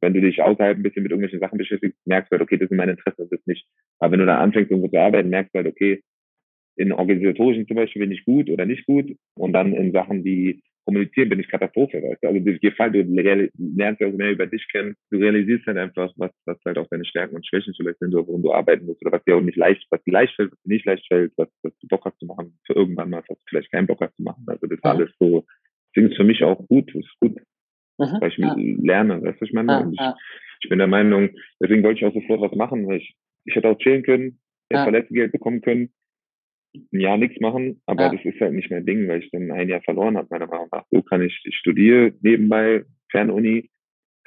[0.00, 2.68] wenn du dich außerhalb ein bisschen mit irgendwelchen Sachen beschäftigst, merkst du halt, okay, das
[2.68, 3.66] sind meine Interessen, das ist nicht.
[3.98, 6.02] Aber wenn du da anfängst, irgendwo zu arbeiten, merkst du halt, okay,
[6.76, 10.62] in organisatorischen zum Beispiel bin ich gut oder nicht gut und dann in Sachen wie
[10.86, 12.28] kommunizieren bin ich Katastrophe, weißt du.
[12.28, 16.12] Also dir gefällt, du lernst ja auch mehr über dich kennen, du realisierst halt einfach,
[16.16, 19.16] was, was halt auch deine Stärken und Schwächen vielleicht sind, worum du arbeiten musst oder
[19.16, 21.48] was dir auch nicht leicht, was dir leicht fällt, was dir nicht leicht fällt, was,
[21.62, 24.14] was du Bock hast zu machen, für irgendwann mal, was du vielleicht keinen Bock hast
[24.14, 24.44] zu machen.
[24.46, 25.44] Also das ist alles so,
[25.90, 27.36] deswegen ist für mich auch gut, das ist gut,
[27.98, 28.54] mhm, weil ich ja.
[28.56, 30.16] lerne, weißt du, ich meine, ja, ich, ja.
[30.62, 33.68] ich bin der Meinung, deswegen wollte ich auch sofort was machen, weil ich, ich hätte
[33.68, 34.38] auch chillen können,
[34.70, 34.84] hätte ja.
[34.84, 35.90] Verletzungsgeld bekommen können,
[36.92, 38.12] ein Jahr nichts machen, aber ja.
[38.12, 40.68] das ist halt nicht mein Ding, weil ich dann ein Jahr verloren habe, meiner Meinung
[40.72, 40.84] nach.
[40.90, 43.70] So kann ich, ich studiere nebenbei, Fernuni.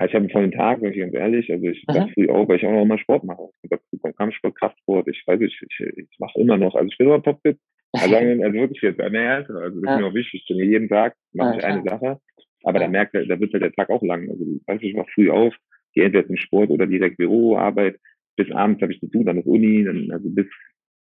[0.02, 1.52] Ich habe einen vollen Tag, bin ich ganz ehrlich.
[1.52, 3.50] Also ich wache früh auf, weil ich auch noch mal Sport mache.
[3.64, 6.74] Ich habe Kampfsport, Kraftsport, ich weiß nicht, ich, ich, ich mache immer noch.
[6.76, 7.58] Also ich bin immer topfit.
[7.92, 10.46] Also, also wirklich jetzt, naja, also das ist mir auch wichtig.
[10.48, 12.20] Ich jeden Tag, mache ich eine Sache.
[12.64, 14.30] Aber da merkt da wird halt der Tag auch lang.
[14.30, 15.56] Also weißt du, ich wache früh auf,
[15.94, 17.98] gehe entweder zum Sport oder direkt Büro, Arbeit.
[18.36, 20.46] Bis abends habe ich zu tun, dann ist Uni, dann also bis,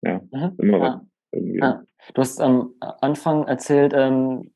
[0.03, 0.21] ja,
[0.59, 1.01] immer was.
[1.35, 1.83] Ja.
[2.13, 4.51] Du hast am Anfang erzählt, ähm,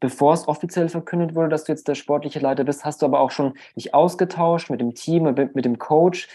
[0.00, 3.20] bevor es offiziell verkündet wurde, dass du jetzt der sportliche Leiter bist, hast du aber
[3.20, 6.28] auch schon dich ausgetauscht mit dem Team, mit, mit dem Coach.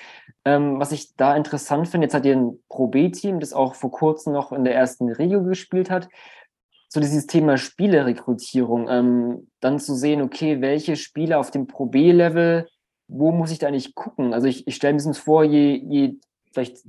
[0.45, 3.91] Ähm, was ich da interessant finde, jetzt hat ihr ein Pro B-Team, das auch vor
[3.91, 6.09] kurzem noch in der ersten Regio gespielt hat.
[6.89, 12.67] So dieses Thema Spielerrekrutierung, ähm, dann zu sehen, okay, welche Spieler auf dem Pro B-Level,
[13.07, 14.33] wo muss ich da eigentlich gucken?
[14.33, 16.15] Also ich, ich stelle mir das vor, je, je
[16.51, 16.79] vielleicht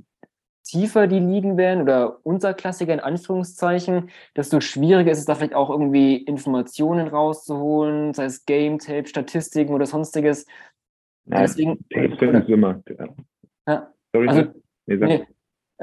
[0.73, 5.69] tiefer die Ligen werden oder unterklassiger in Anführungszeichen, desto schwieriger ist es da vielleicht auch
[5.69, 10.47] irgendwie Informationen rauszuholen, sei es Game Tape, Statistiken oder sonstiges.
[11.25, 12.81] Ja, deswegen, Tapes sind immer.
[12.97, 13.07] Ja.
[13.67, 13.93] ja.
[14.13, 14.51] Sorry, also,
[14.87, 15.25] nee,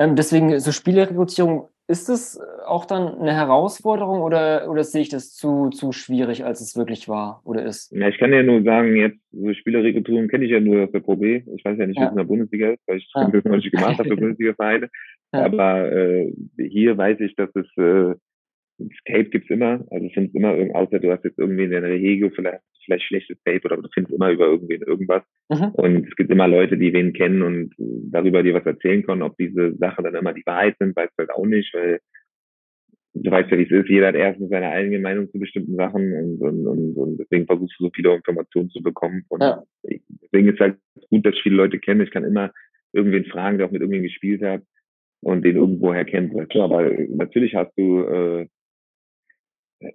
[0.01, 5.35] ähm, deswegen so Spielerekrutierung ist es auch dann eine Herausforderung oder, oder sehe ich das
[5.35, 7.93] zu, zu schwierig, als es wirklich war oder ist?
[7.93, 11.01] Ja, ich kann ja nur sagen, jetzt so Spielerrekrutierung kenne ich ja nur aus der
[11.01, 11.43] Pro B.
[11.55, 13.29] Ich weiß ja nicht, wie es in der Bundesliga ist, weil ich ja.
[13.29, 14.89] das noch nicht gemacht habe für Bundesliga-Vereine.
[15.35, 15.45] Ja.
[15.45, 18.15] Aber äh, hier weiß ich, dass es äh,
[19.05, 19.85] Tape gibt's immer.
[19.91, 23.39] Also du findest immer, außer du hast jetzt irgendwie in der Regio vielleicht, vielleicht schlechtes
[23.45, 25.23] Tape oder du findest immer über irgendwen irgendwas.
[25.49, 25.69] Mhm.
[25.75, 27.75] Und es gibt immer Leute, die wen kennen und
[28.11, 29.23] darüber dir was erzählen können.
[29.23, 32.01] Ob diese Sachen dann immer die Wahrheit sind, weißt du halt auch nicht, weil
[33.15, 33.89] du weißt ja, wie es ist.
[33.89, 37.79] Jeder hat erstens seine eigene Meinung zu bestimmten Sachen und, und, und, und deswegen versuchst
[37.79, 39.25] du so viele Informationen zu bekommen.
[39.29, 39.63] Und ja.
[39.83, 40.77] deswegen ist halt
[41.11, 42.05] gut, dass ich viele Leute kenne.
[42.05, 42.53] Ich kann immer
[42.93, 44.63] irgendwen fragen, der auch mit irgendwen gespielt hat
[45.23, 46.35] und den irgendwoher kennt.
[46.57, 48.47] Aber natürlich hast du äh,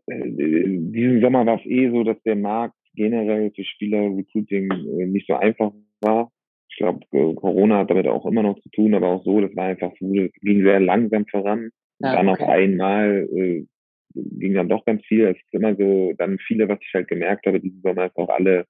[0.07, 5.35] diesen Sommer war es eh so, dass der Markt generell für Spieler-Recruiting äh, nicht so
[5.35, 5.71] einfach
[6.01, 6.31] war.
[6.69, 9.55] Ich glaube, äh, Corona hat damit auch immer noch zu tun, aber auch so, das
[9.55, 11.69] war einfach so, das ging sehr langsam voran.
[11.99, 12.43] Und dann okay.
[12.43, 13.65] auf einmal äh,
[14.13, 15.25] ging dann doch ganz viel.
[15.25, 18.29] Es ist immer so, dann viele, was ich halt gemerkt habe, diesen Sommer ist auch
[18.29, 18.65] alle,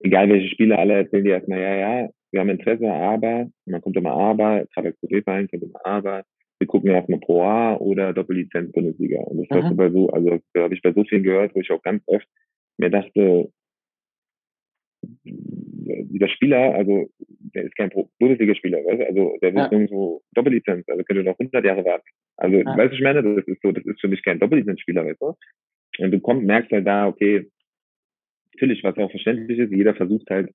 [0.00, 3.96] egal welche Spieler, alle erzählen dir erstmal, ja, ja, wir haben Interesse, aber, dann kommt
[3.96, 6.24] immer aber, als QB-Verein kommt immer aber,
[6.58, 9.20] wir gucken erstmal Pro A oder Doppellizenz Bundesliga.
[9.20, 11.60] Und das hast du bei so, also da habe ich bei so vielen gehört, wo
[11.60, 12.26] ich auch ganz oft
[12.78, 13.50] mir dachte,
[15.24, 17.08] dieser Spieler, also
[17.54, 19.06] der ist kein Bundesligaspieler, weißt du?
[19.06, 19.72] also der wird ja.
[19.72, 22.08] irgendwo Doppellizenz, also könnte noch 100 Jahre warten.
[22.36, 22.64] Also, ja.
[22.64, 25.34] weißt du, ich meine, das ist so, das ist für mich kein Doppellizenzspieler, weißt du?
[25.98, 27.48] Und du kommst, merkst halt da, okay,
[28.54, 30.50] natürlich, was auch verständlich ist, jeder versucht halt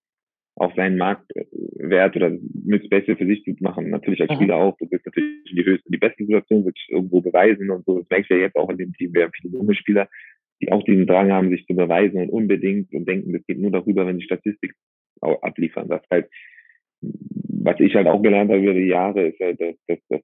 [0.56, 3.90] auch seinen Marktwert oder mit Beste für sich zu machen.
[3.90, 4.78] Natürlich als Spieler auch.
[4.78, 8.00] Du willst natürlich in die höchste, die beste Situation, willst irgendwo beweisen und so.
[8.00, 9.14] Das merkst du ja jetzt auch in dem Team.
[9.14, 10.10] Wir haben viele junge Spieler,
[10.62, 13.72] die auch diesen Drang haben, sich zu beweisen und unbedingt und denken, das geht nur
[13.72, 14.74] darüber, wenn die Statistik
[15.22, 15.88] abliefern.
[15.88, 16.30] Das halt,
[17.02, 20.22] was ich halt auch gelernt habe über die Jahre, ist halt, dass, dass, dass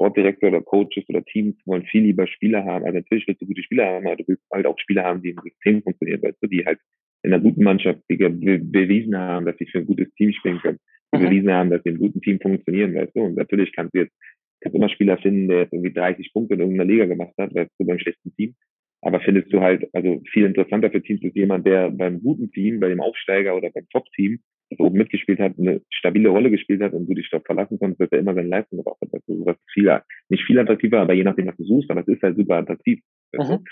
[0.00, 2.84] Sportdirektor oder Coaches oder Teams wollen viel lieber Spieler haben.
[2.84, 5.30] Also natürlich willst du gute Spieler haben, aber du willst halt auch Spieler haben, die
[5.30, 6.80] im System funktionieren, weißt du, die halt
[7.22, 10.60] in einer guten Mannschaft die be bewiesen haben, dass sie für ein gutes Team spielen
[10.60, 10.78] können,
[11.14, 11.24] die mhm.
[11.24, 13.20] bewiesen haben, dass sie in einem guten Team funktionieren, weißt du.
[13.20, 14.14] Und natürlich kannst du jetzt
[14.60, 17.70] kannst immer Spieler finden, der jetzt irgendwie 30 Punkte in irgendeiner Liga gemacht hat, weißt
[17.78, 18.54] du, beim schlechten Team.
[19.02, 22.80] Aber findest du halt, also viel interessanter für Teams ist jemand, der beim guten Team,
[22.80, 26.92] bei dem Aufsteiger oder beim Top-Team, das oben mitgespielt hat, eine stabile Rolle gespielt hat
[26.92, 29.08] und du dich dort verlassen konntest, dass er immer seine Leistung gebracht hat.
[29.12, 32.08] Das ist sowas viel, nicht viel attraktiver, aber je nachdem, was du suchst, aber es
[32.08, 33.00] ist halt super attraktiv.
[33.32, 33.64] Mhm.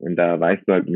[0.00, 0.86] Und da weißt du halt,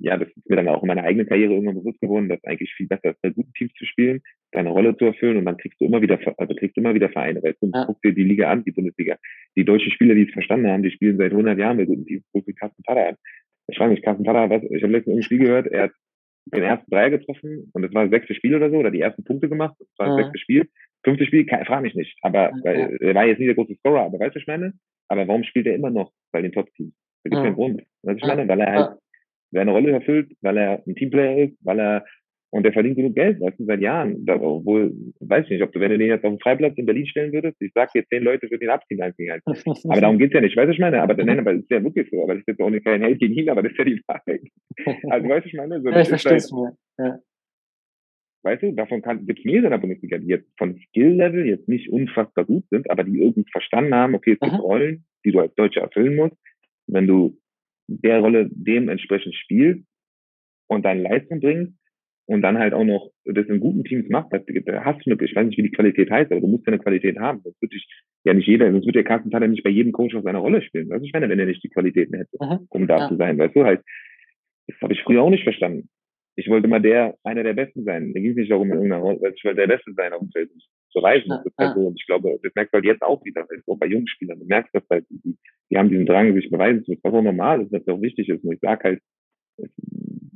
[0.00, 2.74] ja, das ist mir dann auch in meiner eigenen Karriere irgendwann bewusst geworden, dass eigentlich
[2.74, 5.80] viel besser ist, bei guten Teams zu spielen, deine Rolle zu erfüllen und dann kriegst
[5.80, 7.84] du immer wieder, also kriegst du immer wieder Vereine, weißt du, ja.
[7.86, 9.18] guck dir die Liga an, die Bundesliga.
[9.56, 12.24] Die deutschen Spieler, die es verstanden haben, die spielen seit 100 Jahren bei guten Teams,
[12.32, 13.16] guck dir Carsten Tada an.
[13.68, 15.92] Ich frage mich, Carsten Tada, was, ich habe letztens ein Spiel gehört, er hat
[16.46, 19.22] den ersten Dreier getroffen und das war das sechste Spiel oder so, oder die ersten
[19.22, 20.24] Punkte gemacht, das war das ja.
[20.24, 20.68] sechste Spiel.
[21.04, 24.18] Fünfte Spiel, frage mich nicht, aber, weil, er war jetzt nicht der große Scorer, aber
[24.18, 24.72] weißt du, was ich meine?
[25.08, 26.94] Aber warum spielt er immer noch bei den Top-Teams?
[27.24, 27.82] Da gibt es keinen Grund.
[28.02, 28.46] Du, ich meine?
[28.46, 28.98] Weil er halt
[29.50, 32.04] seine Rolle erfüllt, weil er ein Teamplayer ist, weil er
[32.50, 34.24] und er verdient genug Geld, weißt du, seit Jahren.
[34.26, 36.86] Da, obwohl, weiß ich nicht, ob du, wenn du den jetzt auf den Freiplatz in
[36.86, 39.42] Berlin stellen würdest, ich sag dir, zehn Leute würden ihn abziehen als halt.
[39.88, 41.02] Aber darum geht's ja nicht, weißt du, ich meine?
[41.02, 43.02] Aber, nein, aber das ist ja wirklich so, aber das ist jetzt auch nicht kein
[43.02, 44.40] Held gegen ihn, aber das ist ja die Wahrheit.
[45.10, 45.82] Also, weißt du, ich meine?
[45.82, 47.04] So, ja, ich verstehe es halt, mir.
[47.04, 47.18] Ja.
[48.44, 51.90] Weißt du, davon gibt es mehrere in der Bundesliga, die jetzt von Skill-Level jetzt nicht
[51.90, 55.54] unfassbar gut sind, aber die irgendwie verstanden haben, okay, es gibt Rollen, die du als
[55.56, 56.36] Deutscher erfüllen musst.
[56.86, 57.38] Wenn du
[57.86, 59.84] der Rolle dementsprechend spielst
[60.68, 61.74] und deine Leistung bringst
[62.26, 64.38] und dann halt auch noch das in guten Teams macht, da
[64.84, 66.82] hast du eine, ich weiß nicht, wie die Qualität heißt, aber du musst ja eine
[66.82, 67.42] Qualität haben.
[67.44, 67.86] Das würde ich
[68.24, 70.62] ja nicht jeder, sonst würde der Carsten Thaler nicht bei jedem Coach auf seiner Rolle
[70.62, 70.88] spielen.
[70.88, 72.66] Weißt du, ich meine, wenn er nicht die Qualitäten hätte, mhm.
[72.70, 73.08] um da ja.
[73.08, 73.38] zu sein.
[73.38, 73.82] Weißt du, heißt,
[74.66, 75.88] das habe ich früher auch nicht verstanden.
[76.36, 78.12] Ich wollte immer der, einer der Besten sein.
[78.12, 80.30] Da ging es nicht darum, in irgendeiner Rolle, ich wollte der Beste sein auf dem
[80.30, 80.50] Feld
[80.90, 81.28] zu reisen.
[81.28, 81.36] Ja.
[81.36, 83.78] Das ist halt so, und ich glaube, das merkst du halt jetzt auch wieder, auch
[83.78, 84.38] bei jungen Spielern.
[84.38, 85.36] Du merkst das halt, die,
[85.70, 88.28] die haben diesen Drang, sich beweisen zu müssen, was auch normal ist, was auch wichtig
[88.28, 88.44] ist.
[88.44, 89.00] Und ich sag halt,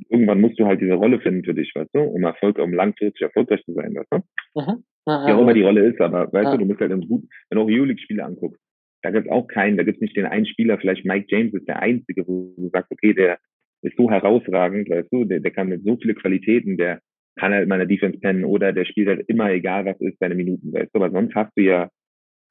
[0.09, 3.21] irgendwann musst du halt diese Rolle finden für dich, weißt du, um Erfolg, um langfristig
[3.21, 4.17] erfolgreich zu sein, weißt du?
[4.55, 4.83] Mhm.
[5.05, 6.51] Wie auch immer die Rolle ist, aber weißt ja.
[6.51, 8.61] du, du musst halt im gut, wenn du auch Euroleague-Spiele anguckst,
[9.01, 11.81] da gibt's auch keinen, da gibt's nicht den einen Spieler, vielleicht Mike James ist der
[11.81, 13.39] einzige, wo du sagst, okay, der
[13.81, 16.99] ist so herausragend, weißt du, der, der kann mit so viele Qualitäten, der
[17.37, 20.35] kann halt mal eine Defense pennen oder der spielt halt immer, egal was ist, seine
[20.35, 21.89] Minuten, weißt du, aber sonst hast du ja,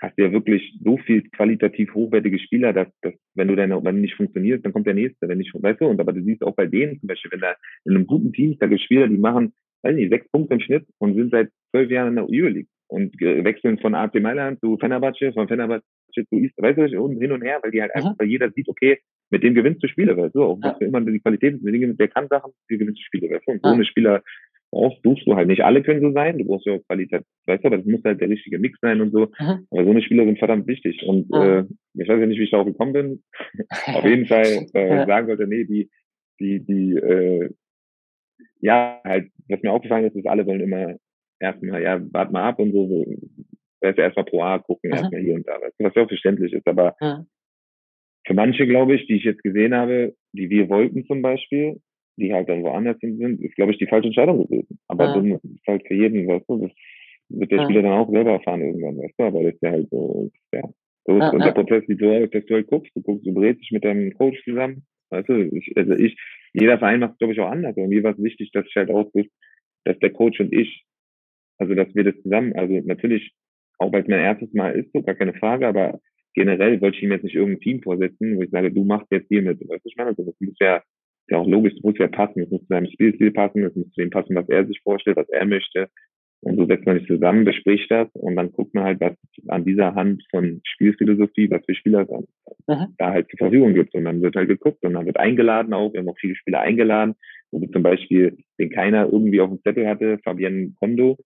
[0.01, 3.97] hast du ja wirklich so viel qualitativ hochwertige Spieler, dass, dass wenn du dann, wenn
[3.97, 6.43] du nicht funktionierst, dann kommt der nächste, wenn nicht, weißt du, und aber du siehst
[6.43, 9.19] auch bei denen zum Beispiel, wenn da in einem guten Team, da gibt Spieler, die
[9.19, 12.69] machen, weiß nicht, sechs Punkte im Schnitt und sind seit zwölf Jahren in der Euroleague
[12.89, 15.83] und wechseln von AC Mailand zu Fenerbahce, von Fenerbahce
[16.15, 18.69] zu East, weißt du, und hin und her, weil die halt einfach, weil jeder sieht,
[18.69, 18.99] okay,
[19.31, 20.77] mit dem gewinnst du Spiele, weißt du, auch ja.
[20.81, 23.69] immer die Qualität ist, der kann Sachen, die gewinnst du Spiele, weißt du, und so
[23.69, 24.23] eine Spieler
[24.71, 25.65] brauchst, suchst du halt nicht.
[25.65, 28.21] Alle können so sein, du brauchst ja auch Qualität, weißt du, aber das muss halt
[28.21, 29.27] der richtige Mix sein und so.
[29.39, 29.67] Mhm.
[29.71, 31.03] Aber so eine Spieler sind verdammt wichtig.
[31.07, 31.37] Und mhm.
[31.37, 31.61] äh,
[31.95, 33.23] ich weiß ja nicht, wie ich darauf gekommen bin.
[33.87, 35.91] Auf jeden Fall äh, sagen wollte, nee, die,
[36.41, 37.51] die, die, äh,
[38.61, 40.97] ja, halt, was mir aufgefallen ist, ist, alle wollen immer
[41.41, 43.07] erstmal, ja, warte mal ab und so, so
[43.81, 44.97] weißt du, erstmal pro A gucken, mhm.
[44.97, 46.67] erstmal hier und da, weißt du, was ja auch verständlich ist.
[46.67, 47.27] Aber mhm.
[48.27, 51.81] für manche, glaube ich, die ich jetzt gesehen habe, die wir wollten zum Beispiel,
[52.19, 54.79] die halt dann woanders sind, ist, glaube ich, die falsche Entscheidung gewesen.
[54.89, 55.15] Aber ja.
[55.15, 56.73] das ist halt für jeden, weißt du, das
[57.29, 59.89] wird der Spieler dann auch selber erfahren irgendwann, weißt du, aber das ist ja halt
[59.91, 60.63] so, ja.
[61.05, 63.33] So ist, ja, und der Prozess so aus, dass du halt guckst, du guckst, du
[63.33, 66.17] berätst dich mit deinem Coach zusammen, weißt du, ich, also ich,
[66.53, 67.77] jeder Verein macht glaube ich, auch anders.
[67.77, 69.11] Und mir war es wichtig, dass ich halt auch,
[69.85, 70.85] dass der Coach und ich,
[71.59, 73.33] also dass wir das zusammen, also natürlich,
[73.79, 76.01] auch weil es mein erstes Mal ist, so gar keine Frage, aber
[76.35, 79.29] generell wollte ich ihm jetzt nicht irgendein Team vorsetzen, wo ich sage, du machst jetzt
[79.29, 80.83] hier mit, weißt du, ich meine, also das muss ja
[81.31, 83.91] ja auch logisch, es muss ja passen, es muss zu seinem Spielstil passen, es muss
[83.91, 85.89] zu dem passen, was er sich vorstellt, was er möchte.
[86.41, 89.15] Und so setzt man sich zusammen, bespricht das und dann guckt man halt, was
[89.49, 92.27] an dieser Hand von Spielphilosophie, was für Spieler dann
[92.69, 92.95] mhm.
[92.97, 93.95] da halt zur Verfügung gibt.
[93.95, 95.93] Und dann wird halt geguckt und dann wird eingeladen auch.
[95.93, 97.17] Wir haben auch viele Spieler eingeladen,
[97.51, 101.19] wo wir zum Beispiel, den keiner irgendwie auf dem Zettel hatte, Fabian Kondo,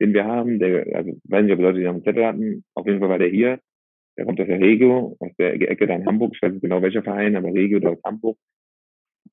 [0.00, 2.86] den wir haben, der, also weiß nicht, ob Leute den auf dem Zettel hatten, auf
[2.86, 3.60] jeden Fall war der hier.
[4.18, 6.82] Der kommt aus der Regio, aus der Ecke da in Hamburg, ich weiß nicht genau
[6.82, 8.36] welcher Verein, aber Regio da aus Hamburg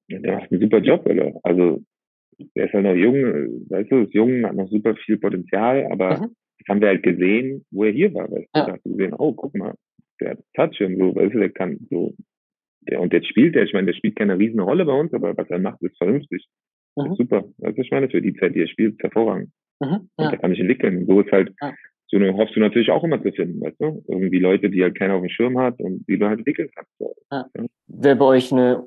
[0.09, 1.33] der macht einen super Job, oder?
[1.43, 1.81] Also,
[2.55, 3.15] der ist halt noch jung,
[3.69, 6.35] weißt du, ist jung, hat noch super viel Potenzial, aber mhm.
[6.59, 8.65] das haben wir halt gesehen, wo er hier war, weißt du, ja.
[8.65, 9.75] da hast du gesehen, oh, guck mal,
[10.19, 12.13] der hat Touch und so, weißt du, der kann so,
[12.81, 15.35] der, und jetzt spielt der, ich meine, der spielt keine riesen Rolle bei uns, aber
[15.37, 16.47] was er macht, ist vernünftig.
[16.95, 17.11] Mhm.
[17.11, 17.45] Ist super.
[17.57, 19.49] Weißt du, ich meine, für die Zeit, die er spielt, ist hervorragend.
[19.79, 19.87] Mhm.
[19.87, 20.25] Ja.
[20.25, 20.97] Und der kann sich entwickeln.
[20.97, 21.73] Und so ist halt, ja.
[22.07, 24.03] so eine hoffst du natürlich auch immer zu finden, weißt du?
[24.07, 26.91] Irgendwie Leute, die halt keiner auf dem Schirm hat und die du halt entwickeln kannst.
[27.31, 27.47] Ja.
[27.87, 28.85] Wer bei euch eine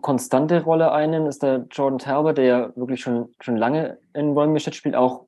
[0.00, 4.74] konstante Rolle einnimmt, ist der Jordan Talbot, der ja wirklich schon, schon lange in Wolmstedt
[4.74, 5.26] spielt, auch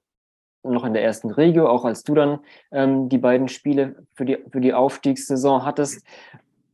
[0.63, 2.41] noch in der ersten Regio, auch als du dann
[2.73, 6.05] ähm, die beiden Spiele für die, für die Aufstiegssaison hattest.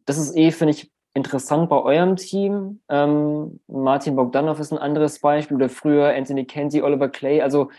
[0.06, 2.80] Das ist eh, finde ich, interessant bei eurem Team.
[2.88, 7.42] Ähm, Martin Bogdanov ist ein anderes Beispiel oder früher Anthony Kenzie, Oliver Clay.
[7.42, 7.70] Also,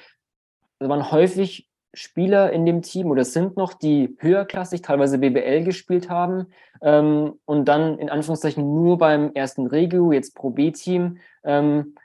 [0.80, 6.10] da waren häufig Spieler in dem Team oder sind noch, die höherklassig, teilweise BBL gespielt
[6.10, 6.48] haben
[6.82, 11.18] ähm, und dann in Anführungszeichen nur beim ersten Regio, jetzt Pro B-Team.
[11.44, 11.96] Ähm,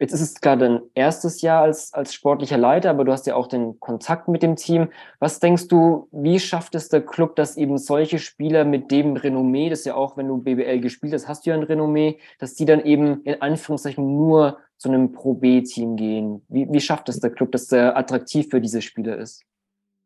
[0.00, 3.36] jetzt ist es gerade dein erstes Jahr als, als sportlicher Leiter, aber du hast ja
[3.36, 4.88] auch den Kontakt mit dem Team.
[5.20, 9.70] Was denkst du, wie schafft es der Club, dass eben solche Spieler mit dem Renommee,
[9.70, 12.64] das ja auch, wenn du BBL gespielt hast, hast du ja ein Renommee, dass die
[12.64, 16.42] dann eben in Anführungszeichen nur zu einem Pro-B-Team gehen?
[16.48, 19.44] Wie, wie schafft es der Club, dass er attraktiv für diese Spieler ist?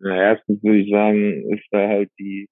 [0.00, 2.48] Na, erstens würde ich sagen, ist da halt die,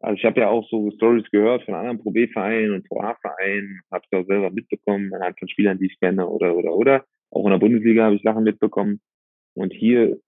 [0.00, 3.80] also ich habe ja auch so Stories gehört von anderen Pro B-Vereinen und Pro A-Vereinen,
[3.90, 7.04] habe es auch selber mitbekommen, anhand von Spielern, die ich kenne oder oder oder.
[7.30, 9.00] Auch in der Bundesliga habe ich Sachen mitbekommen.
[9.54, 10.18] Und hier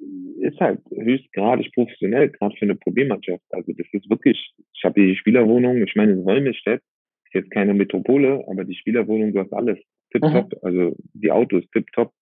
[0.40, 3.42] ist halt höchstgradig professionell, gerade für eine Problemmannschaft.
[3.50, 6.81] Also das ist wirklich, ich habe die Spielerwohnung, ich meine, in Wolmestedt
[7.24, 9.79] ist jetzt keine Metropole, aber die Spielerwohnung, du hast alles
[10.20, 10.59] tipptopp, mhm.
[10.62, 12.12] also die Autos tipptopp.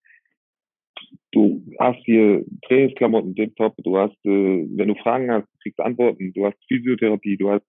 [1.33, 6.47] Du hast hier Trainingsklamotten tipptopp, du hast, äh, wenn du Fragen hast, kriegst Antworten, du
[6.47, 7.65] hast Physiotherapie, du hast,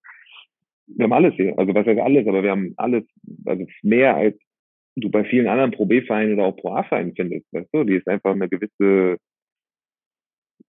[0.88, 1.58] wir haben alles hier.
[1.58, 3.04] Also was heißt alles, aber wir haben alles,
[3.46, 4.38] also mehr als
[4.96, 8.08] du bei vielen anderen Pro B-Vereinen oder auch Pro A-Vereinen findest, weißt du, die ist
[8.08, 9.18] einfach eine gewisse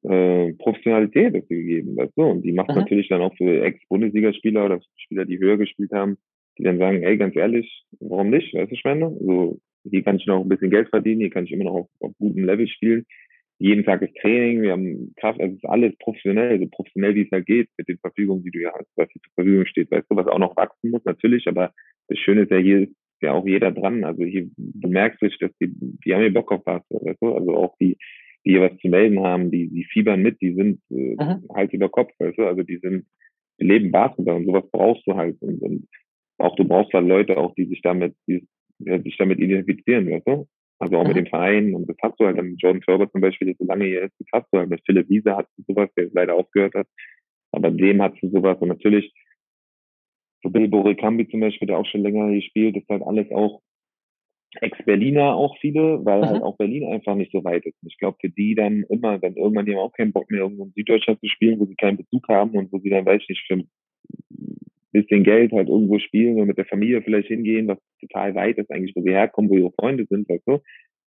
[0.02, 2.76] äh, Professionalität dazu gegeben, weißt du, und die macht mhm.
[2.76, 6.16] natürlich dann auch für Ex-Bundesligaspieler oder Spieler, die höher gespielt haben,
[6.58, 8.54] die dann sagen, ey, ganz ehrlich, warum nicht?
[8.54, 9.14] Weißt du, ich meine?
[9.20, 11.88] So, hier kann ich noch ein bisschen Geld verdienen, hier kann ich immer noch auf,
[12.00, 13.06] auf gutem Level spielen.
[13.58, 17.22] Jeden Tag ist Training, wir haben Kraft, also es ist alles professionell, so professionell wie
[17.22, 19.90] es halt geht, mit den Verfügungen, die du hier hast, was hier zur Verfügung steht,
[19.90, 21.72] weißt du, was auch noch wachsen muss, natürlich, aber
[22.08, 25.38] das Schöne ist ja, hier ist ja auch jeder dran, also hier, du merkst dich,
[25.38, 27.96] dass die, die haben hier Bock auf was, weißt du, also auch die,
[28.44, 31.16] die hier was zu melden haben, die, die fiebern mit, die sind äh,
[31.54, 33.06] halt über Kopf, weißt du, also die sind,
[33.58, 35.88] die leben Basketball und sowas brauchst du halt und, und
[36.38, 38.46] auch du brauchst halt Leute auch, die sich damit, die,
[38.78, 40.46] die sich damit identifizieren, weißt du?
[40.78, 41.08] Also auch mhm.
[41.08, 43.64] mit dem Verein und das hast du halt mit Jordan Ferber zum Beispiel, der so
[43.64, 46.34] lange hier ist, das hast du halt mit Philipp Wiese hast du sowas, der leider
[46.34, 46.86] aufgehört hat.
[47.52, 49.12] Aber dem hast du sowas und natürlich
[50.42, 53.62] so Bilbo Rekambi zum Beispiel, der auch schon länger hier spielt, ist halt alles auch
[54.60, 56.26] Ex-Berliner auch viele, weil mhm.
[56.26, 57.76] halt auch Berlin einfach nicht so weit ist.
[57.82, 60.40] Und ich glaube, für die dann immer, wenn irgendwann die haben auch keinen Bock mehr,
[60.40, 63.22] irgendwo in Süddeutschland zu spielen, wo sie keinen Bezug haben und wo sie dann, weiß
[63.22, 63.62] ich nicht, für
[65.02, 68.70] bisschen Geld halt irgendwo spielen und mit der Familie vielleicht hingehen, was total weit ist
[68.70, 70.58] eigentlich, wo sie herkommen, wo ihre Freunde sind, weißt du,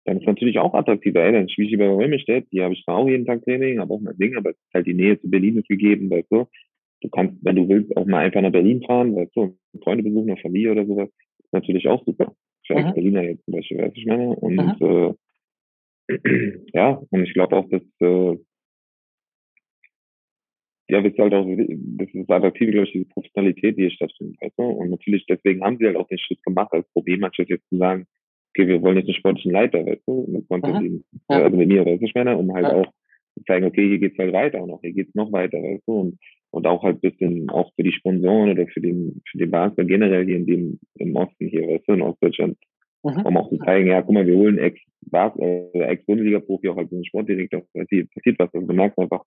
[0.05, 1.24] dann ist natürlich auch attraktiver.
[1.24, 3.92] Ey, dann spiele ich bei Römestedt, die habe ich zwar auch jeden Tag Training, habe
[3.92, 6.46] auch mein Ding, aber es ist halt die Nähe zu Berlin ist gegeben, weißt du.
[7.01, 10.31] Du kannst, wenn du willst, auch mal einfach nach Berlin fahren, weißt du, Freunde besuchen,
[10.31, 12.35] eine Familie oder sowas, ist natürlich auch super
[12.66, 14.29] für als Berliner jetzt zum Beispiel, weiß ich meine.
[14.37, 15.14] Und äh,
[16.72, 18.37] ja, und ich glaube auch, dass äh,
[20.88, 24.37] ja, das ist halt auch, das ist attraktiv, glaube ich, diese Professionalität, die hier stattfindet,
[24.40, 24.62] weißt du?
[24.62, 28.07] Und natürlich, deswegen haben sie halt auch den Schritt gemacht, als Problemmannschaft jetzt zu sagen,
[28.51, 30.27] okay, wir wollen jetzt einen sportlichen Leiter, weißt du?
[30.29, 31.42] Mit Konstantin, ja.
[31.42, 32.74] also mit mir, weißt du, ich meine, um halt ja.
[32.74, 32.87] auch
[33.35, 35.92] zu zeigen, okay, hier geht's halt weiter und auch hier geht's noch weiter, weißt du?
[35.92, 36.18] Und,
[36.51, 40.24] und auch halt bisschen, auch für die Sponsoren oder für den, für den Basketball generell
[40.24, 42.57] hier in dem, im Osten hier, weißt du, in Ostdeutschland,
[43.05, 43.27] mhm.
[43.27, 44.81] um auch zu zeigen, ja, guck mal, wir holen ex
[45.12, 49.22] äh, Ex-Bundesliga-Profi auch als Sportdirektor, passiert, passiert was, also du merkst einfach,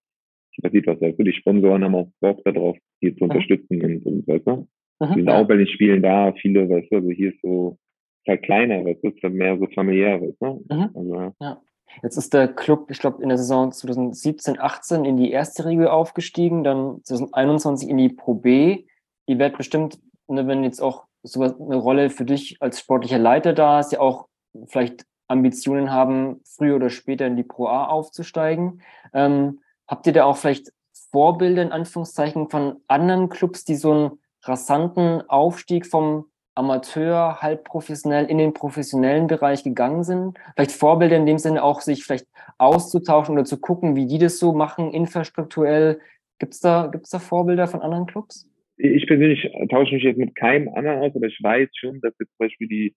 [0.61, 4.27] passiert was, weißt du, die Sponsoren haben auch Bock darauf, hier zu unterstützen und, und
[4.27, 4.67] weißt du,
[4.99, 5.13] mhm.
[5.15, 7.77] die sind auch bei den Spielen da, viele, weißt du, also hier ist so,
[8.23, 10.89] ist halt kleiner, weißt du, ist halt mehr so familiär, weißt du, mhm.
[10.93, 11.61] also, ja.
[12.03, 15.87] Jetzt ist der Club, ich glaube, in der Saison 2017, 18 in die erste Regel
[15.87, 18.85] aufgestiegen, dann 2021 in die Pro B.
[19.27, 23.53] Die wird bestimmt, ne, wenn jetzt auch sowas eine Rolle für dich als sportlicher Leiter
[23.53, 24.27] da ist, ja auch
[24.67, 28.81] vielleicht Ambitionen haben, früher oder später in die Pro A aufzusteigen.
[29.13, 29.59] Ähm,
[29.91, 30.71] habt ihr da auch vielleicht
[31.11, 34.11] Vorbilder in Anführungszeichen von anderen Clubs, die so einen
[34.43, 36.25] rasanten Aufstieg vom
[36.55, 40.37] Amateur, halb professionell in den professionellen Bereich gegangen sind.
[40.55, 42.27] Vielleicht Vorbilder in dem Sinne auch, sich vielleicht
[42.57, 45.99] auszutauschen oder zu gucken, wie die das so machen, infrastrukturell.
[46.39, 48.49] Gibt es da, gibt's da Vorbilder von anderen Clubs?
[48.77, 52.35] Ich persönlich tausche mich jetzt mit keinem anderen aus, aber ich weiß schon, dass jetzt
[52.37, 52.95] zum Beispiel die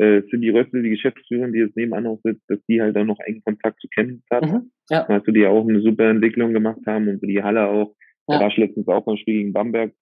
[0.00, 3.20] äh, Cindy Rössel, die Geschäftsführerin, die jetzt nebenan auch sitzt, dass die halt dann noch
[3.20, 4.44] engen Kontakt zu Chemnitz hat.
[4.44, 5.08] Mhm, ja.
[5.08, 7.94] Weißt du, die auch eine super Entwicklung gemacht haben und die Halle auch.
[8.28, 8.36] Ja.
[8.36, 9.92] Da war ich letztens auch beim Spiel gegen Bamberg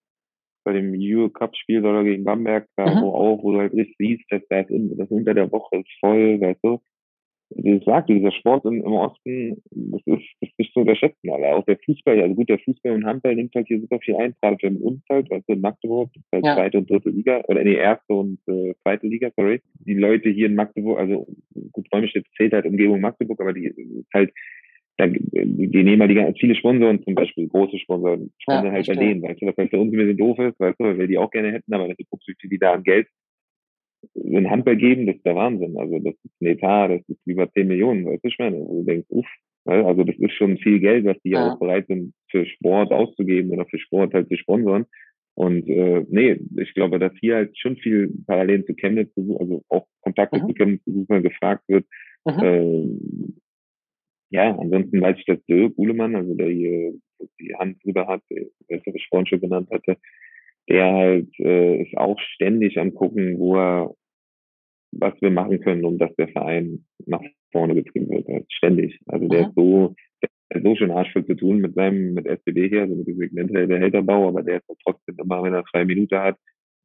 [0.64, 3.00] bei dem Euro Cup Spiel oder gegen Bamberg, da mhm.
[3.00, 5.90] wo auch, wo du halt richtig siehst, dass das, in, das unter der Woche ist
[5.98, 6.80] voll, weißt du.
[7.50, 11.56] Wie gesagt, dieser Sport im, im Osten, das ist, das ist nicht zu unterschätzen, aber
[11.56, 14.34] auch der Fußball, also gut, der Fußball und Handball nimmt halt hier super viel ein,
[14.42, 16.54] gerade für uns halt, du, in Magdeburg, das ist halt ja.
[16.54, 19.60] zweite und dritte Liga, oder nee, erste und äh, zweite Liga, sorry.
[19.80, 21.26] Die Leute hier in Magdeburg, also
[21.72, 24.32] gut, Räumstedt zählt halt Umgebung Magdeburg, aber die ist halt
[24.98, 28.94] da, die nehmen halt die, viele Sponsoren zum Beispiel, große Sponsoren, sponsern ja, halt bei
[28.94, 31.06] denen, weißt du, was halt für uns ein bisschen doof ist, weißt du, weil wir
[31.06, 33.06] die auch gerne hätten, aber wenn du guckst, wie die da an Geld
[34.14, 35.76] in Handball geben, das ist der Wahnsinn.
[35.78, 38.80] Also das ist ein Etat, das ist über 10 Millionen, weißt du, ich meine, wo
[38.80, 39.26] du denkst, uff,
[39.64, 41.52] also das ist schon viel Geld, was die ja.
[41.52, 44.86] auch bereit sind, für Sport auszugeben oder für Sport halt zu sponsoren.
[45.34, 49.86] Und äh, nee, ich glaube, dass hier halt schon viel Parallelen zu Chemnitz, also auch
[50.00, 50.48] Kontakte mhm.
[50.48, 50.82] zu Chemnitz
[51.22, 51.86] gefragt wird,
[52.24, 52.42] mhm.
[52.42, 52.88] äh,
[54.30, 56.92] ja, ansonsten weiß ich, dass Dirk Uhlemann, also der hier
[57.40, 59.96] die Hand drüber hat, der ich vorhin schon genannt hatte,
[60.68, 63.94] der halt äh, ist auch ständig am gucken, wo er,
[64.92, 68.28] was wir machen können, um dass der Verein nach vorne getrieben wird.
[68.28, 68.98] Halt ständig.
[69.06, 69.48] Also der Aha.
[69.48, 69.94] ist so,
[70.52, 73.16] der ist so schon arschvoll zu tun mit seinem, mit SBB hier, also mit dem
[73.16, 76.36] Segment Behälterbau, aber der ist trotzdem immer, wenn er zwei Minuten hat,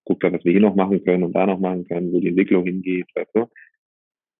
[0.06, 2.30] guckt er, was wir hier noch machen können und da noch machen können, wo die
[2.30, 3.48] Entwicklung hingeht, weißt du.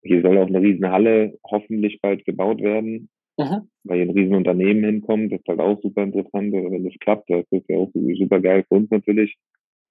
[0.06, 3.70] Hier soll auch eine riesen Halle hoffentlich bald gebaut werden, mhm.
[3.84, 5.32] weil hier ein riesen Unternehmen hinkommt.
[5.32, 7.30] Das ist halt auch super interessant, wenn das klappt.
[7.30, 9.36] Das ist ja auch super geil für uns natürlich.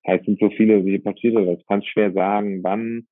[0.06, 1.64] Heißt, sind so viele, wie passiert das?
[1.68, 3.06] Kannst schwer sagen, wann,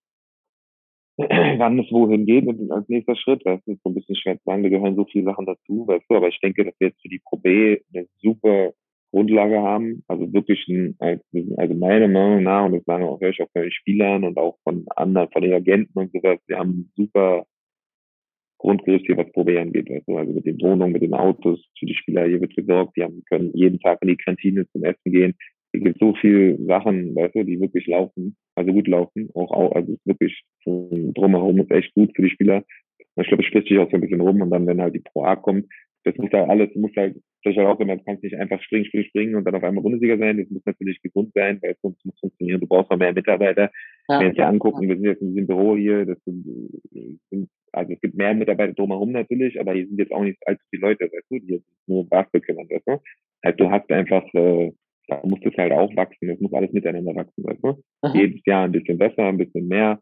[1.17, 3.43] wann es wohin geht als nächster Schritt.
[3.45, 4.63] Das ist so ein bisschen schwer zu sagen.
[4.63, 6.17] Da gehören so viele Sachen dazu, weißt du.
[6.17, 8.73] Aber ich denke, dass wir jetzt für die Pro B eine super
[9.13, 10.03] Grundlage haben.
[10.09, 13.63] Also wirklich ein, also meiner Meinung nach, und das sagen auch, höre ich auch von
[13.63, 17.45] den Spielern und auch von anderen, von den Agenten und sowas, wir haben super
[18.61, 19.91] Grundgerüst hier, was Probe angeht.
[19.91, 23.03] Also, also mit den Wohnungen, mit den Autos, für die Spieler hier wird gesorgt, die
[23.03, 25.35] haben, können jeden Tag in die Kantine zum Essen gehen.
[25.73, 29.73] Es gibt so viele Sachen, weißt du, die wirklich laufen, also gut laufen, auch, auch
[29.73, 32.65] also wirklich drumherum ist echt gut für die Spieler.
[33.17, 35.01] Ich glaube, es spricht sich auch so ein bisschen rum und dann, wenn halt die
[35.01, 35.67] Pro A kommt,
[36.05, 38.87] das muss halt alles, muss halt, das halt auch immer, du kannst nicht einfach springen,
[38.87, 40.39] springen, springen und dann auf einmal Bundesliga sein.
[40.39, 42.61] Das muss natürlich gesund sein, weil es muss funktionieren.
[42.61, 43.71] Du brauchst noch mehr Mitarbeiter.
[44.09, 47.49] Ja, Wenn wir uns ja angucken, wir sind jetzt in diesem Büro hier, das sind,
[47.73, 50.89] also es gibt mehr Mitarbeiter drumherum natürlich, aber hier sind jetzt auch nicht allzu viele
[50.89, 52.99] Leute, weißt du, die jetzt nur Basketball kümmern, weißt du.
[53.43, 54.73] Also du hast einfach, äh,
[55.09, 57.83] da muss das halt auch wachsen, es muss alles miteinander wachsen, weißt du.
[58.03, 58.21] Mhm.
[58.21, 60.01] Jedes Jahr ein bisschen besser, ein bisschen mehr.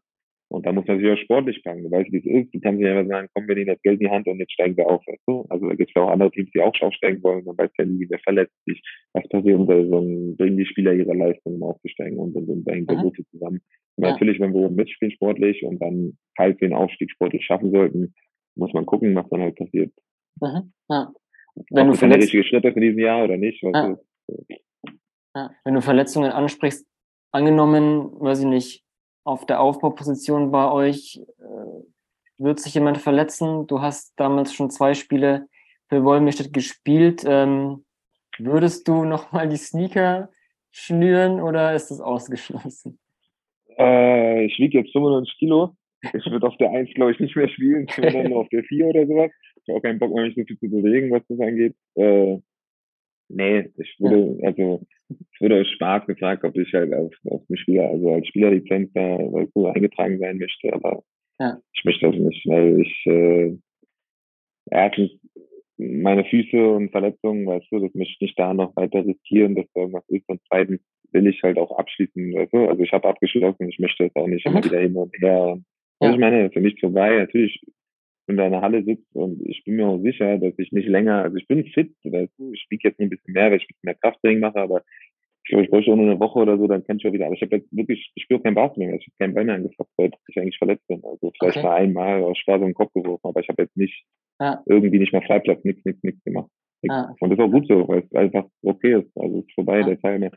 [0.51, 1.83] Und da muss man sich auch sportlich packen.
[1.83, 2.53] Du weißt, wie es ist.
[2.53, 4.51] Du kannst nicht einfach sagen, komm, wir nehmen das Geld in die Hand und jetzt
[4.51, 5.01] steigen wir auf.
[5.05, 5.45] Weißt du?
[5.49, 7.45] Also da gibt es ja auch andere Teams, die auch aufsteigen wollen.
[7.45, 8.81] Man weiß ja nie, wer verletzt sich,
[9.13, 12.65] was passiert in der Saison, bringen die Spieler ihre Leistung, um aufzusteigen und, und, und
[12.65, 13.61] da hängt so viel zusammen.
[13.97, 14.11] Ja.
[14.11, 18.15] Natürlich, wenn wir oben mitspielen sportlich und dann halt den Aufstieg sportlich schaffen sollten,
[18.55, 19.93] muss man gucken, was dann halt passiert.
[20.41, 20.73] Mhm.
[20.89, 21.11] Ja.
[21.69, 23.61] Wenn Ob du das der richtige Schritt ist in diesem Jahr oder nicht.
[23.61, 25.51] Ja.
[25.63, 26.87] Wenn du Verletzungen ansprichst,
[27.31, 28.83] angenommen, weiß ich nicht,
[29.29, 33.67] auf der Aufbauposition bei euch äh, wird sich jemand verletzen.
[33.67, 35.45] Du hast damals schon zwei Spiele
[35.87, 37.23] für Wolmirstedt gespielt.
[37.27, 37.85] Ähm,
[38.39, 40.29] würdest du nochmal die Sneaker
[40.71, 42.97] schnüren oder ist das ausgeschlossen?
[43.77, 45.75] Äh, ich wiege jetzt 95 Kilo.
[46.01, 49.05] Ich würde auf der 1, glaube ich, nicht mehr spielen, sondern auf der 4 oder
[49.05, 49.31] sowas.
[49.61, 51.75] Ich habe auch keinen Bock mich so viel zu bewegen, was das angeht.
[51.93, 52.39] Äh,
[53.29, 54.47] nee, ich würde, ja.
[54.47, 58.27] also, es wurde aus Spaß gefragt, ob ich halt auf, auf den Spieler, also als
[58.27, 59.17] Spielerlizenz da
[59.53, 61.03] so eingetragen sein möchte, aber
[61.39, 61.57] ja.
[61.73, 63.57] ich möchte das nicht, weil ich, äh,
[64.69, 65.11] erstens,
[65.79, 69.65] meine Füße und Verletzungen, weißt du, das möchte ich nicht da noch weiter riskieren, dass
[69.73, 70.27] da irgendwas ist.
[70.27, 72.67] Und zweitens will ich halt auch abschließen, weißt du?
[72.67, 74.65] Also ich habe abgeschlossen, ich möchte das auch nicht immer mhm.
[74.65, 75.57] wieder hin und her.
[76.01, 76.11] Ja.
[76.11, 77.17] Ich meine, für mich vorbei.
[77.19, 77.61] Natürlich,
[78.29, 81.37] in der Halle sitzt und ich bin mir auch sicher, dass ich nicht länger, also
[81.37, 83.85] ich bin fit, weißt du, ich spiele jetzt ein bisschen mehr, weil ich ein bisschen
[83.85, 84.83] mehr Krafttraining mache, aber
[85.43, 87.25] ich glaube, ich bräuchte auch nur eine Woche oder so, dann kann ich auch wieder.
[87.25, 89.55] Aber ich habe jetzt wirklich, ich spüre keinen Basketball mehr, ich habe keinen Ball mehr
[89.55, 91.03] angefasst, weil ich eigentlich verletzt bin.
[91.03, 91.65] Also vielleicht okay.
[91.65, 94.05] mal einmal aus Spaß im Kopf geworfen, aber ich habe jetzt nicht
[94.39, 94.61] ja.
[94.67, 96.51] irgendwie nicht mehr Freiplatz, nichts, nichts, nichts gemacht.
[96.83, 97.15] Ja.
[97.19, 99.17] Und das ist auch gut so, weil es einfach okay ist.
[99.17, 99.87] Also es ist vorbei, ja.
[99.87, 100.31] der Teil, mehr,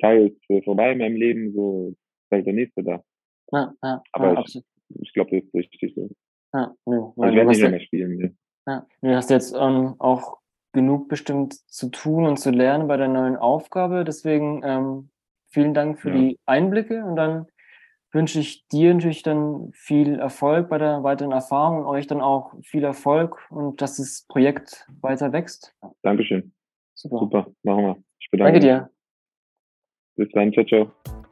[0.00, 3.02] Teil ist vorbei in meinem Leben, so ist halt der nächste da.
[3.50, 4.62] Ja, ja, aber ja, ich,
[5.00, 6.08] ich glaube, das ist richtig so.
[6.52, 8.16] Ja, nö, also ich werde nicht mehr spielen.
[8.16, 8.36] Ne.
[8.66, 10.38] Ja, du hast jetzt ähm, auch
[10.72, 14.04] genug bestimmt zu tun und zu lernen bei der neuen Aufgabe.
[14.04, 15.10] Deswegen ähm,
[15.48, 16.16] vielen Dank für ja.
[16.16, 17.46] die Einblicke und dann
[18.12, 22.54] wünsche ich dir natürlich dann viel Erfolg bei der weiteren Erfahrung und euch dann auch
[22.62, 25.74] viel Erfolg und dass das Projekt weiter wächst.
[26.02, 26.52] Dankeschön.
[26.94, 27.18] Super.
[27.20, 28.02] Super, machen wir.
[28.20, 28.90] Ich bedanke Danke dir.
[30.16, 31.31] Bis dann, ciao, ciao.